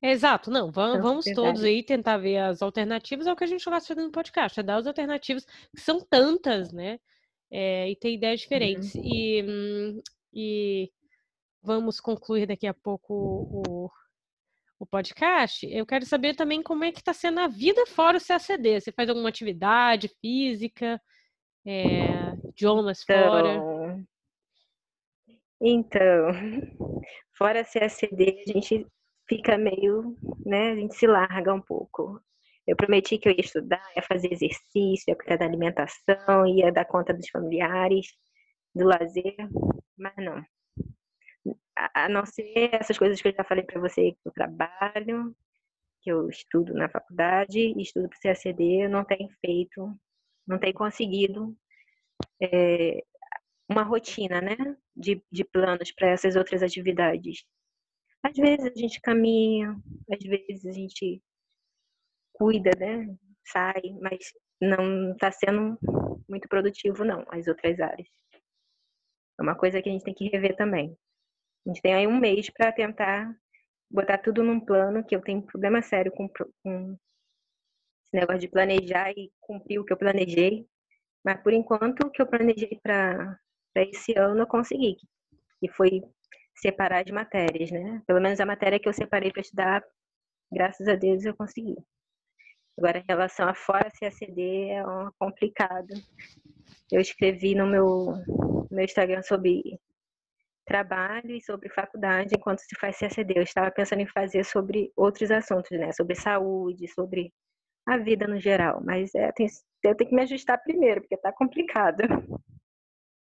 [0.00, 3.64] Exato, não, vamos, vamos todos aí tentar ver as alternativas ao que a gente de
[3.64, 7.00] fazer no podcast, é dar as alternativas, que são tantas, né?
[7.50, 8.94] É, e ter ideias diferentes.
[8.94, 9.02] Uhum.
[9.04, 10.92] E, hum, e
[11.60, 13.90] vamos concluir daqui a pouco o,
[14.78, 15.66] o podcast.
[15.70, 18.80] Eu quero saber também como é que está sendo a vida fora o CACD.
[18.80, 21.00] Você faz alguma atividade física,
[21.66, 23.54] é, idiomas fora?
[23.54, 24.06] Então,
[25.60, 26.30] então,
[27.36, 28.86] fora CACD, a gente
[29.28, 30.16] fica meio,
[30.46, 32.20] né, a gente se larga um pouco.
[32.66, 36.84] Eu prometi que eu ia estudar, ia fazer exercício, ia cuidar da alimentação, ia dar
[36.84, 38.08] conta dos familiares,
[38.74, 39.36] do lazer,
[39.96, 40.44] mas não.
[41.94, 45.34] A, não ser essas coisas que eu já falei para você, que eu trabalho,
[46.02, 49.94] que eu estudo na faculdade estudo para o CACD, não tenho feito,
[50.46, 51.56] não tenho conseguido
[52.42, 53.02] é,
[53.68, 54.56] uma rotina, né,
[54.96, 57.44] de, de planos para essas outras atividades.
[58.22, 59.76] Às vezes a gente caminha,
[60.10, 61.22] às vezes a gente
[62.32, 63.16] cuida, né?
[63.46, 65.78] Sai, mas não está sendo
[66.28, 68.08] muito produtivo, não, as outras áreas.
[69.38, 70.96] É uma coisa que a gente tem que rever também.
[71.68, 73.30] A gente tem aí um mês para tentar
[73.90, 76.26] botar tudo num plano, que eu tenho um problema sério com,
[76.62, 76.96] com
[78.06, 80.66] esse negócio de planejar e cumprir o que eu planejei.
[81.22, 83.38] Mas por enquanto o que eu planejei para
[83.76, 84.96] esse ano eu consegui,
[85.60, 86.02] que foi
[86.56, 88.02] separar de matérias, né?
[88.06, 89.84] Pelo menos a matéria que eu separei para estudar,
[90.50, 91.76] graças a Deus eu consegui.
[92.78, 95.92] Agora, em relação a fora CACD, é uma complicado.
[96.90, 98.14] Eu escrevi no meu,
[98.70, 99.78] meu Instagram sobre
[100.68, 103.34] trabalho e sobre faculdade enquanto se faz CACD.
[103.36, 105.90] Eu estava pensando em fazer sobre outros assuntos, né?
[105.92, 107.32] Sobre saúde, sobre
[107.86, 108.80] a vida no geral.
[108.84, 109.46] Mas é, tem,
[109.82, 112.02] eu tenho que me ajustar primeiro, porque está complicado.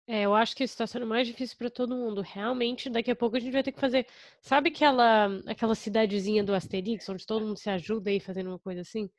[0.07, 2.21] É, eu acho que isso está sendo mais difícil para todo mundo.
[2.21, 4.05] Realmente, daqui a pouco a gente vai ter que fazer.
[4.41, 8.81] Sabe aquela, aquela cidadezinha do Asterix, onde todo mundo se ajuda aí fazendo uma coisa
[8.81, 9.09] assim?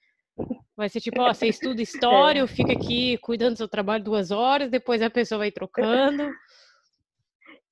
[0.76, 4.30] Vai ser tipo, ó, você estuda história, eu fico aqui cuidando do seu trabalho duas
[4.30, 6.30] horas, depois a pessoa vai trocando.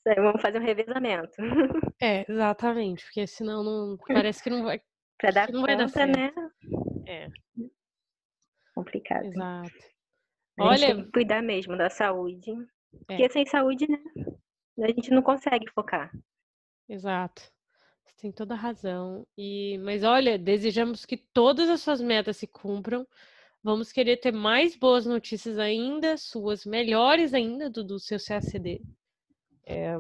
[0.05, 1.34] Vamos fazer um revezamento.
[2.02, 4.80] É, exatamente, porque senão não parece que não vai.
[5.18, 6.32] Para dar não conta, vai dar né?
[7.07, 7.28] É.
[8.74, 9.24] Complicado.
[9.24, 9.70] Exato.
[10.59, 12.50] A Olha, gente tem que cuidar mesmo da saúde.
[12.50, 12.96] É.
[13.07, 13.98] Porque sem saúde, né?
[14.82, 16.11] A gente não consegue focar.
[16.88, 17.42] Exato.
[18.05, 19.26] Você tem toda a razão.
[19.38, 23.07] E, mas olha, desejamos que todas as suas metas se cumpram.
[23.62, 28.82] Vamos querer ter mais boas notícias ainda, suas melhores ainda do, do seu CACD.
[29.66, 29.94] É,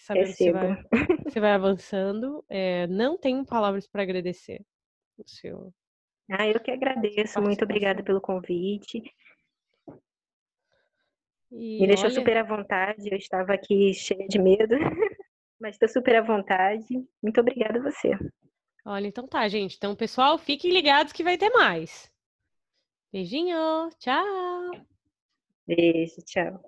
[0.00, 0.84] sabendo que você vai,
[1.24, 2.44] você vai avançando.
[2.48, 4.64] É, não tenho palavras para agradecer
[5.18, 5.72] o seu.
[6.30, 7.40] Ah, eu que agradeço.
[7.40, 9.02] Muito obrigada pelo convite.
[11.50, 13.08] E Me deixou olha, super à vontade.
[13.10, 14.74] Eu estava aqui cheia de medo,
[15.60, 16.86] mas estou super à vontade.
[17.22, 18.10] Muito obrigada a você.
[18.84, 19.76] Olha, então tá, gente.
[19.76, 22.10] Então, pessoal, fiquem ligados que vai ter mais.
[23.12, 24.70] Beijinho, tchau.
[25.66, 26.60] Beijo, tchau.